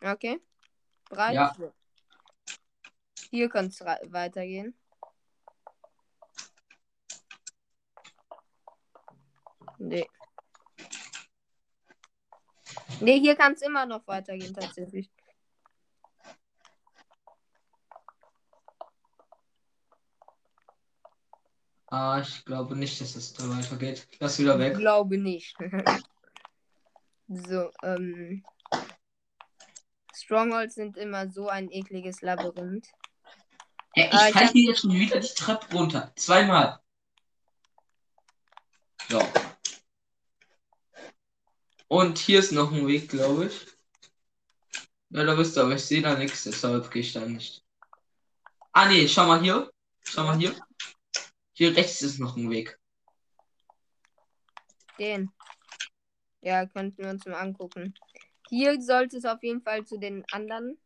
Okay. 0.00 0.40
Bereit? 1.08 1.34
Ja. 1.34 1.56
Hier 3.30 3.48
kann 3.48 3.66
es 3.66 3.80
weitergehen. 3.80 4.78
Nee. 9.78 10.06
Nee, 13.00 13.18
hier 13.18 13.34
kann 13.36 13.54
es 13.54 13.62
immer 13.62 13.86
noch 13.86 14.06
weitergehen, 14.06 14.54
tatsächlich. 14.54 15.10
Ah, 21.96 22.18
ich 22.20 22.44
glaube 22.44 22.74
nicht, 22.74 23.00
dass 23.00 23.14
es 23.14 23.34
da 23.34 23.48
weitergeht. 23.48 24.08
Lass 24.18 24.40
wieder 24.40 24.54
Ich 24.54 24.58
weg. 24.60 24.76
glaube 24.78 25.16
nicht. 25.16 25.56
so, 27.28 27.70
ähm. 27.84 28.42
Strongholds 30.12 30.74
sind 30.74 30.96
immer 30.96 31.30
so 31.30 31.48
ein 31.48 31.70
ekliges 31.70 32.20
Labyrinth. 32.20 32.88
Ja, 33.94 34.06
Ah, 34.10 34.22
ich 34.22 34.28
ich 34.28 34.32
falle 34.34 34.46
hab- 34.46 34.52
hier 34.52 34.70
jetzt 34.70 34.80
schon 34.80 34.92
wieder 34.92 35.20
die 35.20 35.28
Treppe 35.28 35.72
runter. 35.76 36.12
Zweimal. 36.16 36.80
So. 39.08 39.20
Und 41.86 42.18
hier 42.18 42.40
ist 42.40 42.50
noch 42.50 42.72
ein 42.72 42.88
Weg, 42.88 43.08
glaube 43.08 43.46
ich. 43.46 43.66
Ja, 45.10 45.22
da 45.22 45.36
bist 45.36 45.56
du, 45.56 45.60
aber 45.60 45.76
ich 45.76 45.84
sehe 45.84 46.02
da 46.02 46.16
nichts, 46.16 46.42
deshalb 46.42 46.90
gehe 46.90 47.02
ich 47.02 47.12
da 47.12 47.20
nicht. 47.20 47.62
Ah, 48.72 48.88
nee, 48.88 49.06
schau 49.06 49.28
mal 49.28 49.40
hier. 49.40 49.70
Schau 50.02 50.24
mal 50.24 50.36
hier. 50.36 50.56
Hier 51.54 51.76
rechts 51.76 52.02
ist 52.02 52.18
noch 52.18 52.36
ein 52.36 52.50
Weg. 52.50 52.78
Den. 54.98 55.30
Ja, 56.40 56.66
könnten 56.66 57.02
wir 57.02 57.10
uns 57.10 57.24
mal 57.26 57.34
angucken. 57.34 57.94
Hier 58.48 58.82
sollte 58.82 59.16
es 59.16 59.24
auf 59.24 59.42
jeden 59.42 59.62
Fall 59.62 59.86
zu 59.86 59.96
den 59.96 60.24
anderen. 60.32 60.78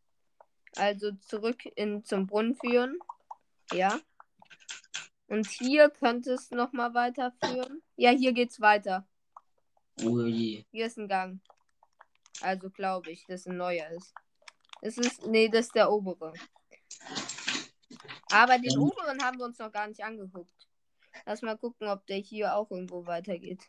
Also 0.76 1.12
zurück 1.12 1.64
in, 1.74 2.04
zum 2.04 2.26
Brunnen 2.26 2.54
führen. 2.54 2.98
Ja. 3.72 3.98
Und 5.26 5.46
hier 5.46 5.88
könnte 5.88 6.32
es 6.32 6.50
nochmal 6.50 6.92
weiterführen. 6.92 7.82
Ja, 7.96 8.10
hier 8.10 8.32
geht's 8.32 8.60
weiter. 8.60 9.06
Oh 10.02 10.20
je. 10.20 10.64
Hier 10.70 10.86
ist 10.86 10.98
ein 10.98 11.08
Gang. 11.08 11.40
Also 12.42 12.68
glaube 12.68 13.10
ich, 13.10 13.24
dass 13.26 13.46
ein 13.46 13.56
neuer 13.56 13.88
ist. 13.90 14.14
Es 14.82 14.98
ist. 14.98 15.26
Nee, 15.26 15.48
das 15.48 15.66
ist 15.66 15.74
der 15.74 15.90
obere. 15.90 16.32
Aber 18.30 18.58
den 18.58 18.78
oberen 18.78 19.22
haben 19.22 19.38
wir 19.38 19.46
uns 19.46 19.58
noch 19.58 19.72
gar 19.72 19.86
nicht 19.86 20.02
angeguckt. 20.02 20.68
Lass 21.26 21.42
mal 21.42 21.56
gucken, 21.56 21.88
ob 21.88 22.06
der 22.06 22.18
hier 22.18 22.54
auch 22.54 22.70
irgendwo 22.70 23.06
weitergeht. 23.06 23.62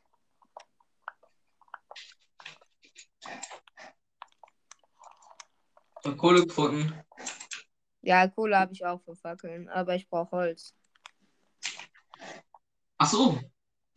Hab 6.04 6.18
Kohle 6.18 6.46
gefunden. 6.46 6.94
Ja, 8.02 8.28
Kohle 8.28 8.58
habe 8.58 8.74
ich 8.74 8.86
auch 8.86 9.02
für 9.02 9.16
Fackeln, 9.16 9.68
aber 9.70 9.96
ich 9.96 10.10
brauche 10.10 10.32
Holz. 10.32 10.74
Ach 12.98 13.10
so. 13.10 13.40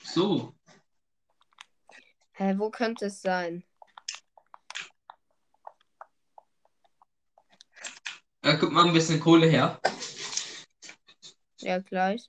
So. 0.02 0.54
Hä, 2.32 2.54
wo 2.56 2.70
könnte 2.70 3.06
es 3.06 3.22
sein? 3.22 3.64
Ja, 8.44 8.56
guck 8.56 8.72
mal 8.72 8.86
ein 8.86 8.92
bisschen 8.92 9.20
Kohle 9.20 9.46
her. 9.46 9.80
Ja, 11.62 11.78
gleich. 11.78 12.28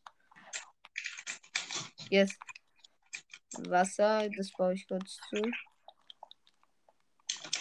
Hier 2.07 2.23
ist 2.23 2.37
Wasser, 3.67 4.29
das 4.29 4.51
baue 4.51 4.75
ich 4.75 4.87
kurz 4.87 5.17
zu. 5.29 5.41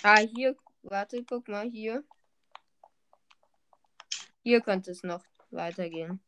Ah, 0.03 0.19
hier, 0.19 0.55
warte, 0.83 1.25
guck 1.25 1.49
mal, 1.49 1.71
hier. 1.71 2.05
Hier 4.43 4.61
könnte 4.61 4.91
es 4.91 5.03
noch 5.03 5.25
weitergehen. 5.51 6.23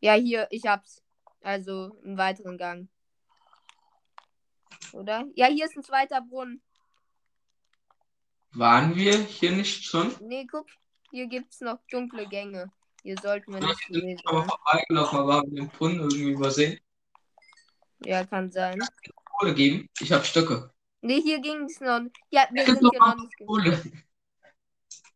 Ja, 0.00 0.14
hier, 0.14 0.48
ich 0.50 0.66
hab's. 0.66 1.02
Also 1.40 1.98
einen 2.04 2.18
weiteren 2.18 2.58
Gang. 2.58 2.88
Oder? 4.92 5.24
Ja, 5.34 5.46
hier 5.46 5.64
ist 5.64 5.76
ein 5.76 5.82
zweiter 5.82 6.20
Brunnen. 6.20 6.62
Waren 8.52 8.94
wir 8.96 9.16
hier 9.16 9.52
nicht 9.52 9.84
schon? 9.84 10.14
Nee, 10.20 10.46
guck, 10.46 10.68
hier 11.10 11.26
gibt's 11.26 11.60
noch 11.62 11.80
dunkle 11.90 12.28
Gänge. 12.28 12.70
Hier 13.04 13.18
sollten 13.20 13.52
wir 13.52 13.60
nicht 13.60 13.80
ich 13.82 13.88
bin 13.88 14.00
gewesen 14.00 14.22
aber 14.24 14.40
sein. 14.40 14.48
vorbeigelaufen, 14.48 15.18
aber 15.18 15.34
haben 15.34 15.54
den 15.54 15.68
Brunnen 15.68 16.00
irgendwie 16.00 16.30
übersehen. 16.30 16.80
Ja, 17.98 18.24
kann 18.24 18.50
sein. 18.50 18.82
Kohle 19.38 19.54
geben. 19.54 19.90
Ich 20.00 20.10
habe 20.10 20.24
Stöcke. 20.24 20.72
Nee, 21.02 21.20
hier 21.20 21.38
ging 21.40 21.64
es 21.64 21.80
noch. 21.80 22.00
Ja, 22.30 22.48
wir 22.50 22.64
sind 22.64 22.78
hier 22.78 22.98
noch 22.98 23.16
nicht 23.16 23.36
gewesen. 23.36 23.46
Kohle. 23.46 23.92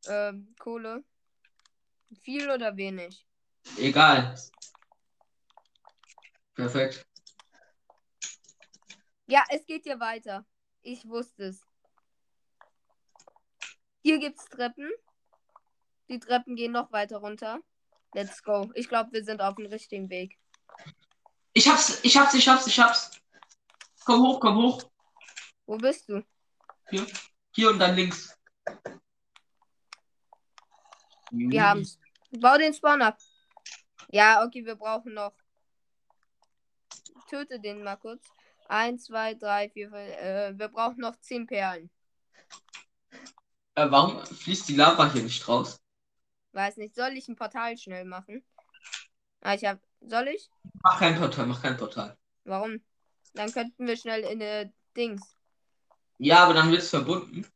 Ähm, 0.07 0.55
Kohle. 0.59 1.03
Viel 2.21 2.51
oder 2.51 2.77
wenig? 2.77 3.27
Egal. 3.79 4.39
Perfekt. 6.55 7.07
Ja, 9.29 9.45
es 9.49 9.65
geht 9.65 9.85
hier 9.85 9.99
weiter. 9.99 10.45
Ich 10.83 11.09
wusste 11.09 11.45
es. 11.45 11.63
Hier 14.03 14.19
gibt's 14.19 14.45
Treppen. 14.45 14.91
Die 16.11 16.19
Treppen 16.19 16.55
gehen 16.55 16.73
noch 16.73 16.93
weiter 16.93 17.17
runter. 17.17 17.61
Let's 18.15 18.43
go. 18.43 18.71
Ich 18.75 18.89
glaube, 18.89 19.13
wir 19.13 19.25
sind 19.25 19.41
auf 19.41 19.55
dem 19.57 19.67
richtigen 19.67 20.09
Weg. 20.09 20.39
Ich 21.53 21.69
hab's, 21.69 22.03
ich 22.05 22.17
hab's, 22.17 22.35
ich 22.35 22.49
hab's, 22.49 22.67
ich 22.67 22.79
hab's. 22.79 23.11
Komm 24.05 24.23
hoch, 24.23 24.41
komm 24.41 24.57
hoch. 24.57 24.91
Wo 25.67 25.77
bist 25.77 26.09
du? 26.09 26.25
Hier 27.53 27.71
und 27.71 27.79
dann 27.79 27.95
links. 27.95 28.35
Wir 31.31 31.63
haben's. 31.63 31.99
Bau 32.31 32.57
den 32.57 32.73
Spawn 32.73 33.03
ab. 33.03 33.19
Ja, 34.11 34.45
okay, 34.45 34.65
wir 34.65 34.77
brauchen 34.77 35.15
noch. 35.15 35.35
Töte 37.29 37.61
den 37.61 37.83
mal 37.83 37.97
kurz. 37.97 38.25
Eins, 38.69 39.05
zwei, 39.05 39.35
drei, 39.35 39.69
vier, 39.69 39.91
fünf. 39.91 40.01
Äh, 40.01 40.59
wir 40.59 40.69
brauchen 40.69 41.01
noch 41.01 41.17
zehn 41.21 41.47
Perlen. 41.47 41.91
Äh, 43.75 43.91
warum 43.91 44.25
fließt 44.25 44.69
die 44.69 44.77
Lava 44.77 45.13
hier 45.13 45.23
nicht 45.23 45.47
raus? 45.47 45.81
Weiß 46.59 46.77
nicht. 46.77 46.97
Soll 46.97 47.13
ich 47.13 47.29
ein 47.29 47.37
Portal 47.37 47.79
schnell 47.79 48.05
machen? 48.05 48.43
Ah, 49.43 49.55
ich 49.55 49.65
hab. 49.65 49.79
Soll 50.01 50.27
ich? 50.27 50.51
Mach 50.83 50.99
kein 50.99 51.17
Portal, 51.17 51.47
mach 51.47 51.63
kein 51.63 51.77
Portal. 51.77 52.19
Warum? 52.43 52.81
Dann 53.35 53.53
könnten 53.53 53.87
wir 53.87 53.97
schnell 53.97 54.23
in 54.23 54.43
eine 54.43 54.73
Dings. 54.97 55.23
Ja, 56.19 56.39
aber 56.39 56.55
dann 56.55 56.73
wird's 56.73 56.91
verbunden. 56.91 57.47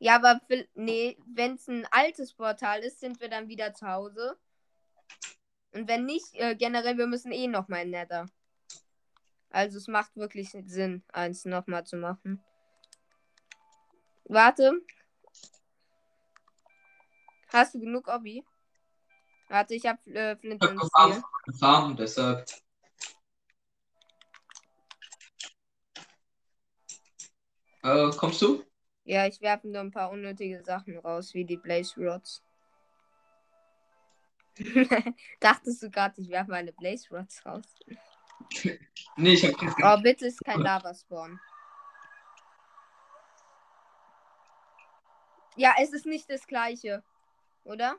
Ja, 0.00 0.16
aber 0.16 0.40
nee, 0.74 1.16
wenn 1.32 1.54
es 1.54 1.68
ein 1.68 1.86
altes 1.92 2.34
Portal 2.34 2.80
ist, 2.80 2.98
sind 2.98 3.20
wir 3.20 3.28
dann 3.28 3.46
wieder 3.46 3.72
zu 3.72 3.86
Hause. 3.86 4.36
Und 5.70 5.86
wenn 5.86 6.06
nicht, 6.06 6.34
äh, 6.34 6.56
generell, 6.56 6.98
wir 6.98 7.06
müssen 7.06 7.30
eh 7.30 7.46
nochmal 7.46 7.82
in 7.82 7.90
Nether. 7.90 8.26
Also 9.50 9.78
es 9.78 9.86
macht 9.86 10.16
wirklich 10.16 10.50
Sinn, 10.50 11.04
eins 11.12 11.44
nochmal 11.44 11.86
zu 11.86 11.94
machen. 11.94 12.42
Warte. 14.24 14.72
Hast 17.56 17.74
du 17.74 17.80
genug 17.80 18.06
Obby? 18.06 18.44
Warte, 19.48 19.74
ich 19.74 19.86
hab 19.86 20.06
äh, 20.08 20.36
Flint 20.36 20.62
Ich 20.62 20.68
und 20.68 20.78
hab 20.78 21.10
Steel. 21.10 21.22
Farm, 21.58 21.96
deshalb. 21.96 22.46
Äh, 27.82 28.10
kommst 28.10 28.42
du? 28.42 28.62
Ja, 29.04 29.26
ich 29.26 29.40
werfe 29.40 29.68
nur 29.68 29.80
ein 29.80 29.90
paar 29.90 30.10
unnötige 30.10 30.62
Sachen 30.62 30.98
raus, 30.98 31.32
wie 31.32 31.46
die 31.46 31.56
Blaze 31.56 31.98
Rods. 31.98 32.42
Dachtest 35.40 35.82
du 35.82 35.88
gerade, 35.88 36.20
ich 36.20 36.28
werfe 36.28 36.50
meine 36.50 36.74
Blaze 36.74 37.08
Rods 37.10 37.46
raus? 37.46 37.64
Nee, 39.16 39.32
ich 39.32 39.46
hab 39.46 39.54
Oh, 39.82 40.02
bitte 40.02 40.26
ist 40.26 40.44
kein 40.44 40.60
Lava-Spawn. 40.60 41.40
Ja, 45.56 45.74
es 45.80 45.94
ist 45.94 46.04
nicht 46.04 46.28
das 46.28 46.46
gleiche. 46.46 47.02
Oder? 47.66 47.98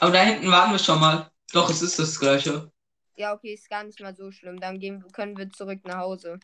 Aber 0.00 0.12
da 0.12 0.22
hinten 0.22 0.50
waren 0.50 0.72
wir 0.72 0.78
schon 0.78 0.98
mal. 0.98 1.30
Doch, 1.52 1.70
es 1.70 1.82
ist 1.82 1.98
das 1.98 2.18
gleiche. 2.18 2.72
Ja, 3.16 3.32
okay, 3.32 3.54
ist 3.54 3.68
gar 3.68 3.84
nicht 3.84 4.00
mal 4.00 4.16
so 4.16 4.32
schlimm. 4.32 4.58
Dann 4.58 4.80
gehen, 4.80 5.04
können 5.12 5.36
wir 5.36 5.50
zurück 5.50 5.80
nach 5.84 5.98
Hause. 5.98 6.40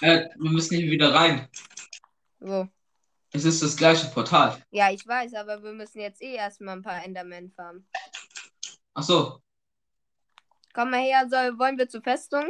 Äh, 0.00 0.28
wir 0.36 0.50
müssen 0.50 0.76
hier 0.76 0.90
wieder 0.90 1.14
rein. 1.14 1.48
Wo? 2.40 2.68
Es 3.30 3.44
ist 3.44 3.62
das 3.62 3.76
gleiche 3.76 4.08
Portal. 4.08 4.62
Ja, 4.70 4.90
ich 4.90 5.06
weiß, 5.06 5.34
aber 5.34 5.62
wir 5.62 5.72
müssen 5.72 6.00
jetzt 6.00 6.20
eh 6.22 6.34
erstmal 6.34 6.76
ein 6.76 6.82
paar 6.82 7.04
Endermen 7.04 7.50
farmen. 7.52 7.88
Ach 8.94 9.02
so. 9.02 9.40
Komm 10.72 10.90
mal 10.90 11.00
her, 11.00 11.28
soll, 11.28 11.58
wollen 11.58 11.78
wir 11.78 11.88
zur 11.88 12.02
Festung? 12.02 12.46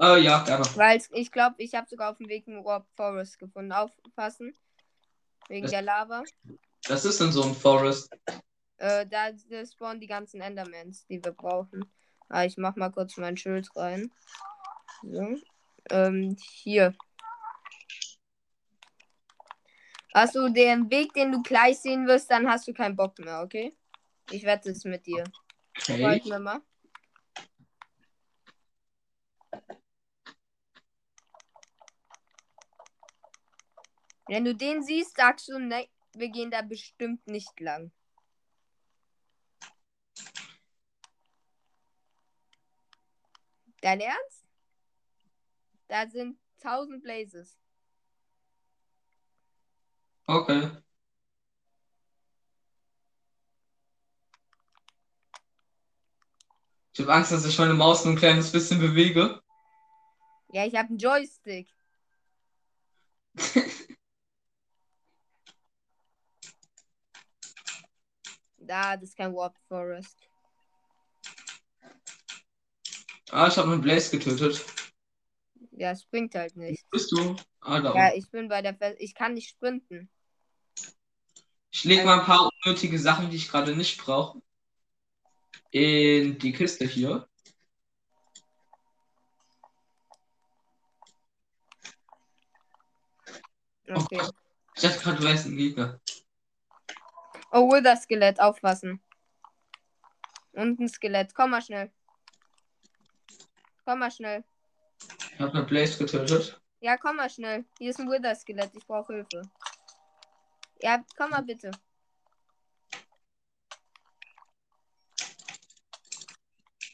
Äh, 0.00 0.20
ja, 0.20 0.42
gerne. 0.44 0.64
Weil 0.76 1.02
ich 1.12 1.32
glaube, 1.32 1.56
ich 1.58 1.74
habe 1.74 1.88
sogar 1.88 2.10
auf 2.10 2.18
dem 2.18 2.28
Weg 2.28 2.46
einen 2.46 2.64
Warp 2.64 2.86
Forest 2.96 3.38
gefunden. 3.38 3.72
Aufpassen. 3.72 4.54
Wegen 5.50 5.62
Das- 5.64 5.72
der 5.72 5.82
Lava. 5.82 6.22
Das 6.86 7.04
ist 7.04 7.20
in 7.20 7.32
so 7.32 7.42
einem 7.42 7.54
Forest. 7.54 8.08
Äh, 8.78 9.04
da 9.06 9.32
da 9.32 9.66
spawnen 9.66 10.00
die 10.00 10.06
ganzen 10.06 10.40
Endermans, 10.40 11.04
die 11.06 11.22
wir 11.22 11.32
brauchen. 11.32 11.92
Ah, 12.28 12.44
ich 12.44 12.56
mach 12.56 12.76
mal 12.76 12.90
kurz 12.90 13.16
mein 13.16 13.36
Schild 13.36 13.68
rein. 13.76 14.10
So. 15.02 15.36
Ähm, 15.90 16.36
hier. 16.62 16.94
Hast 20.14 20.36
du 20.36 20.48
den 20.48 20.88
Weg, 20.90 21.12
den 21.14 21.32
du 21.32 21.42
gleich 21.42 21.78
sehen 21.80 22.06
wirst, 22.06 22.30
dann 22.30 22.48
hast 22.48 22.66
du 22.68 22.72
keinen 22.72 22.96
Bock 22.96 23.18
mehr, 23.18 23.42
okay? 23.42 23.76
Ich 24.30 24.44
wette 24.44 24.70
es 24.70 24.84
mit 24.84 25.04
dir. 25.06 25.24
Okay. 25.78 26.00
Folgt 26.02 26.26
mir 26.26 26.38
mal. 26.38 26.60
Wenn 34.30 34.44
du 34.44 34.54
den 34.54 34.80
siehst, 34.84 35.16
sagst 35.16 35.48
du, 35.48 35.58
ne, 35.58 35.88
wir 36.12 36.28
gehen 36.28 36.52
da 36.52 36.62
bestimmt 36.62 37.26
nicht 37.26 37.58
lang. 37.58 37.90
Dein 43.80 43.98
Ernst? 43.98 44.44
Da 45.88 46.08
sind 46.08 46.38
1000 46.62 47.02
Blazes. 47.02 47.58
Okay. 50.28 50.70
Ich 56.92 57.00
habe 57.00 57.12
Angst, 57.14 57.32
dass 57.32 57.44
ich 57.44 57.58
meine 57.58 57.74
Maus 57.74 58.04
nur 58.04 58.14
ein 58.14 58.18
kleines 58.18 58.52
bisschen 58.52 58.78
bewege. 58.78 59.42
Ja, 60.52 60.64
ich 60.66 60.76
habe 60.76 60.90
einen 60.90 60.98
Joystick. 60.98 61.68
Da, 68.70 68.96
das 68.96 69.08
ist 69.08 69.16
kein 69.16 69.34
Warp 69.34 69.58
Forest. 69.66 70.16
Ah, 73.32 73.48
ich 73.48 73.56
habe 73.56 73.72
einen 73.72 73.80
Blaze 73.80 74.16
getötet. 74.16 74.64
Ja, 75.72 75.90
es 75.90 76.04
bringt 76.04 76.36
halt 76.36 76.54
nichts. 76.54 76.84
Wo 76.84 76.90
bist 76.92 77.10
du? 77.10 77.34
Ah, 77.62 77.80
da. 77.80 77.92
Ja, 77.96 78.14
ich 78.14 78.30
bin 78.30 78.46
bei 78.46 78.62
der 78.62 78.76
Fest 78.76 78.96
Ich 79.00 79.12
kann 79.16 79.34
nicht 79.34 79.48
sprinten. 79.48 80.08
Ich 81.72 81.82
lege 81.82 82.04
mal 82.04 82.20
ein 82.20 82.24
paar 82.24 82.48
unnötige 82.64 82.96
Sachen, 83.00 83.28
die 83.30 83.38
ich 83.38 83.48
gerade 83.48 83.74
nicht 83.74 84.00
brauche, 84.00 84.40
in 85.72 86.38
die 86.38 86.52
Kiste 86.52 86.84
hier. 86.84 87.28
Okay. 93.88 94.20
Ich 94.76 94.82
dachte 94.82 95.00
gerade, 95.00 95.16
du 95.16 95.24
wärst 95.24 95.46
ein 95.46 95.56
Gegner. 95.56 96.00
Oh, 97.50 97.68
Wither 97.70 97.96
Skelett, 97.96 98.40
aufpassen. 98.40 99.00
Und 100.52 100.78
ein 100.80 100.88
Skelett. 100.88 101.34
Komm 101.34 101.50
mal 101.50 101.62
schnell. 101.62 101.90
Komm 103.84 103.98
mal 104.00 104.10
schnell. 104.10 104.44
Ich 105.32 105.40
habe 105.40 105.52
eine 105.52 105.62
Blaze 105.64 105.98
getötet. 105.98 106.60
Ja, 106.80 106.96
komm 106.96 107.16
mal 107.16 107.30
schnell. 107.30 107.64
Hier 107.78 107.90
ist 107.90 107.98
ein 108.00 108.10
Wither 108.10 108.34
Skelett. 108.34 108.70
Ich 108.74 108.86
brauche 108.86 109.12
Hilfe. 109.14 109.42
Ja, 110.82 111.04
komm 111.16 111.30
mal 111.30 111.42
bitte. 111.42 111.70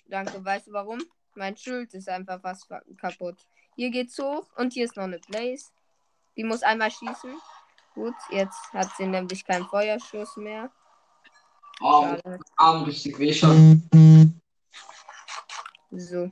Danke. 0.07 0.44
Weißt 0.44 0.68
du 0.68 0.72
warum? 0.72 1.02
Mein 1.34 1.57
Schild 1.57 1.92
ist 1.94 2.09
einfach 2.09 2.40
fast 2.40 2.66
fa- 2.66 2.82
kaputt. 2.98 3.36
Hier 3.74 3.90
geht's 3.90 4.18
hoch 4.18 4.46
und 4.57 4.72
hier 4.72 4.84
ist 4.84 4.96
noch 4.96 5.04
eine 5.04 5.18
Blaze. 5.18 5.70
Die 6.36 6.44
muss 6.44 6.62
einmal 6.62 6.90
schießen. 6.90 7.34
Gut, 7.97 8.14
jetzt 8.28 8.74
hat 8.74 8.94
sie 8.99 9.07
nämlich 9.07 9.42
keinen 9.42 9.64
Feuerschuss 9.64 10.36
mehr. 10.36 10.70
Schade. 11.78 12.38
Arm 12.57 12.84
richtig 12.84 13.18
weh 13.18 13.32
schon. 13.32 13.88
So. 15.90 16.30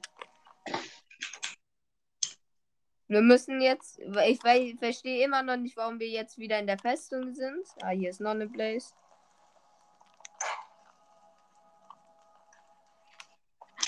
Wir 3.09 3.23
müssen 3.23 3.63
jetzt. 3.63 3.99
Ich, 4.27 4.45
ich 4.45 4.79
verstehe 4.79 5.25
immer 5.25 5.43
noch 5.43 5.57
nicht, 5.57 5.75
warum 5.79 5.99
wir 5.99 6.09
jetzt 6.09 6.37
wieder 6.37 6.59
in 6.59 6.67
der 6.67 6.79
Festung 6.79 7.33
sind. 7.33 7.67
Ah, 7.81 7.89
hier 7.89 8.11
ist 8.11 8.21
noch 8.21 8.33
eine 8.33 8.47
Blaze. 8.47 8.93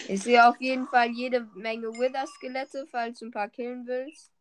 Ich 0.08 0.22
sehe 0.22 0.48
auf 0.48 0.58
jeden 0.60 0.86
Fall 0.88 1.10
jede 1.10 1.42
Menge 1.54 1.88
Wither-Skelette, 1.88 2.86
falls 2.90 3.18
du 3.18 3.26
ein 3.26 3.32
paar 3.32 3.50
killen 3.50 3.86
willst. 3.86 4.32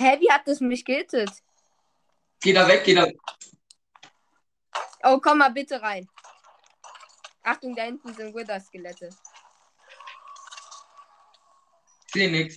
Hä, 0.00 0.18
wie 0.18 0.32
hat 0.32 0.46
das 0.46 0.60
mich 0.60 0.82
gehittet? 0.82 1.30
Geh 2.40 2.54
da 2.54 2.66
weg, 2.66 2.84
geh 2.84 2.94
da 2.94 3.04
weg. 3.04 3.18
Oh, 5.02 5.20
komm 5.20 5.38
mal 5.38 5.50
bitte 5.50 5.80
rein. 5.82 6.08
Achtung, 7.42 7.76
da 7.76 7.82
hinten 7.82 8.14
sind 8.14 8.34
Wither-Skelette. 8.34 9.10
Seh 12.12 12.28
nix. 12.28 12.56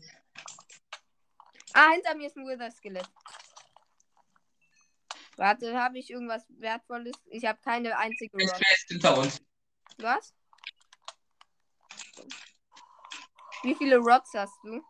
Ah, 1.73 1.91
hinter 1.91 2.15
mir 2.15 2.27
ist 2.27 2.37
ein 2.37 2.47
Wither-Skelett. 2.47 3.09
Warte, 5.35 5.77
habe 5.77 5.99
ich 5.99 6.11
irgendwas 6.11 6.45
Wertvolles? 6.47 7.17
Ich 7.25 7.43
habe 7.45 7.59
keine 7.61 7.97
einzige 7.97 8.37
Ich 8.37 8.51
ist 8.51 8.87
hinter 8.87 9.17
uns. 9.17 9.41
Was? 9.97 10.33
Wie 13.63 13.75
viele 13.75 13.97
Rods 13.97 14.33
hast 14.33 14.57
du? 14.63 14.81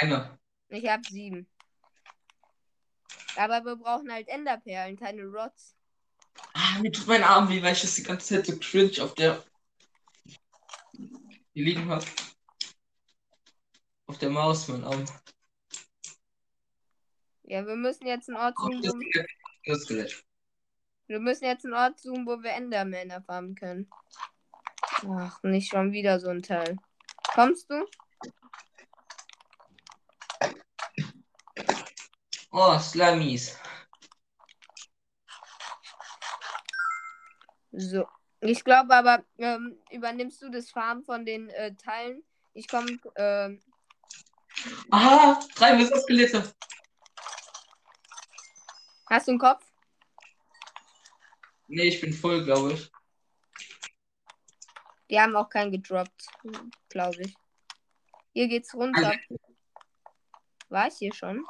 Eine. 0.00 0.38
Ich 0.68 0.88
habe 0.88 1.02
sieben. 1.08 1.48
Aber 3.36 3.64
wir 3.64 3.76
brauchen 3.76 4.12
halt 4.12 4.28
Enderperlen, 4.28 4.96
keine 4.96 5.22
Rods. 5.24 5.74
Ah, 6.54 6.78
mir 6.80 6.92
tut 6.92 7.06
mein 7.06 7.22
Arm 7.22 7.48
weh, 7.48 7.62
weil 7.62 7.72
ich 7.72 7.82
das 7.82 7.94
die 7.94 8.02
ganze 8.02 8.34
Zeit 8.34 8.46
so 8.46 8.58
cringe 8.58 9.02
auf 9.02 9.14
der. 9.14 9.42
Hier 11.54 11.64
liegen 11.64 11.88
hat. 11.88 12.06
Auf 14.06 14.18
der 14.18 14.30
Maus, 14.30 14.68
mein 14.68 14.84
Arm. 14.84 15.04
Ja, 17.44 17.66
wir 17.66 17.76
müssen 17.76 18.06
jetzt 18.06 18.28
einen 18.28 18.38
Ort 18.38 18.54
Oh, 18.58 18.70
suchen, 18.70 18.82
das 19.64 19.90
wo. 19.90 19.94
Das 19.96 20.22
wir 21.06 21.20
müssen 21.20 21.44
jetzt 21.44 21.64
einen 21.66 21.74
Ort 21.74 22.00
suchen, 22.00 22.26
wo 22.26 22.42
wir 22.42 22.52
Endermänner 22.52 23.20
farmen 23.22 23.54
können. 23.54 23.90
Ach, 25.06 25.42
nicht 25.42 25.68
schon 25.68 25.92
wieder 25.92 26.20
so 26.20 26.28
ein 26.28 26.42
Teil. 26.42 26.76
Kommst 27.34 27.68
du? 27.70 27.84
Oh, 32.52 32.78
Slimies. 32.78 33.58
So. 37.72 38.06
Ich 38.40 38.62
glaube 38.62 38.94
aber, 38.94 39.24
ähm, 39.38 39.78
übernimmst 39.90 40.42
du 40.42 40.50
das 40.50 40.70
Farben 40.70 41.02
von 41.02 41.24
den 41.24 41.48
äh, 41.48 41.74
Teilen? 41.76 42.22
Ich 42.52 42.68
komme, 42.68 42.98
ähm, 43.16 43.62
Aha, 44.90 45.40
drei 45.54 45.78
Wither-Skelette. 45.78 46.52
hast 49.08 49.28
du 49.28 49.32
einen 49.32 49.38
Kopf? 49.38 49.64
Nee, 51.68 51.84
ich 51.88 52.00
bin 52.00 52.12
voll, 52.12 52.44
glaube 52.44 52.74
ich. 52.74 52.92
Die 55.08 55.18
haben 55.18 55.34
auch 55.36 55.48
keinen 55.48 55.72
gedroppt, 55.72 56.26
glaube 56.90 57.22
ich. 57.22 57.34
Hier 58.34 58.48
geht's 58.48 58.74
runter. 58.74 59.14
War 60.68 60.88
ich 60.88 60.94
hier 60.94 61.14
schon? 61.14 61.46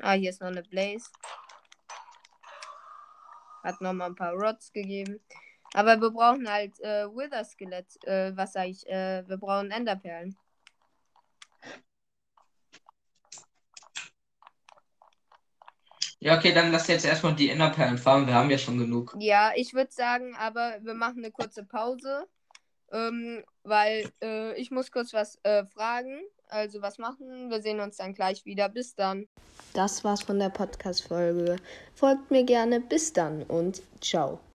Ah, 0.00 0.12
hier 0.12 0.30
ist 0.30 0.40
noch 0.40 0.48
eine 0.48 0.62
Blaze. 0.62 1.10
Hat 3.64 3.80
noch 3.80 3.92
mal 3.92 4.06
ein 4.06 4.14
paar 4.14 4.32
Rods 4.32 4.72
gegeben. 4.72 5.20
Aber 5.74 6.00
wir 6.00 6.10
brauchen 6.10 6.48
halt 6.48 6.78
äh, 6.80 7.06
Wither 7.08 7.44
Skelett. 7.44 8.02
Äh, 8.04 8.36
was 8.36 8.52
sag 8.52 8.68
ich? 8.68 8.86
Äh, 8.86 9.28
wir 9.28 9.36
brauchen 9.36 9.70
Enderperlen. 9.70 10.36
Ja, 16.20 16.36
okay, 16.36 16.52
dann 16.52 16.72
lass 16.72 16.88
jetzt 16.88 17.04
erstmal 17.04 17.34
die 17.34 17.50
Enderperlen 17.50 17.98
fahren. 17.98 18.26
Wir 18.26 18.34
haben 18.34 18.50
ja 18.50 18.58
schon 18.58 18.78
genug. 18.78 19.14
Ja, 19.18 19.52
ich 19.54 19.74
würde 19.74 19.92
sagen, 19.92 20.34
aber 20.36 20.78
wir 20.82 20.94
machen 20.94 21.18
eine 21.18 21.30
kurze 21.30 21.64
Pause. 21.64 22.28
Ähm, 22.92 23.44
weil 23.64 24.10
äh, 24.22 24.54
ich 24.60 24.70
muss 24.70 24.90
kurz 24.90 25.12
was 25.12 25.38
äh, 25.42 25.64
fragen. 25.64 26.20
Also 26.48 26.80
was 26.80 26.98
machen. 26.98 27.50
Wir 27.50 27.60
sehen 27.60 27.80
uns 27.80 27.96
dann 27.98 28.14
gleich 28.14 28.44
wieder. 28.46 28.68
Bis 28.68 28.94
dann. 28.94 29.28
Das 29.74 30.02
war's 30.04 30.22
von 30.22 30.38
der 30.38 30.48
Podcast-Folge. 30.48 31.56
Folgt 31.94 32.30
mir 32.30 32.44
gerne. 32.44 32.80
Bis 32.80 33.12
dann 33.12 33.42
und 33.42 33.82
ciao. 34.00 34.40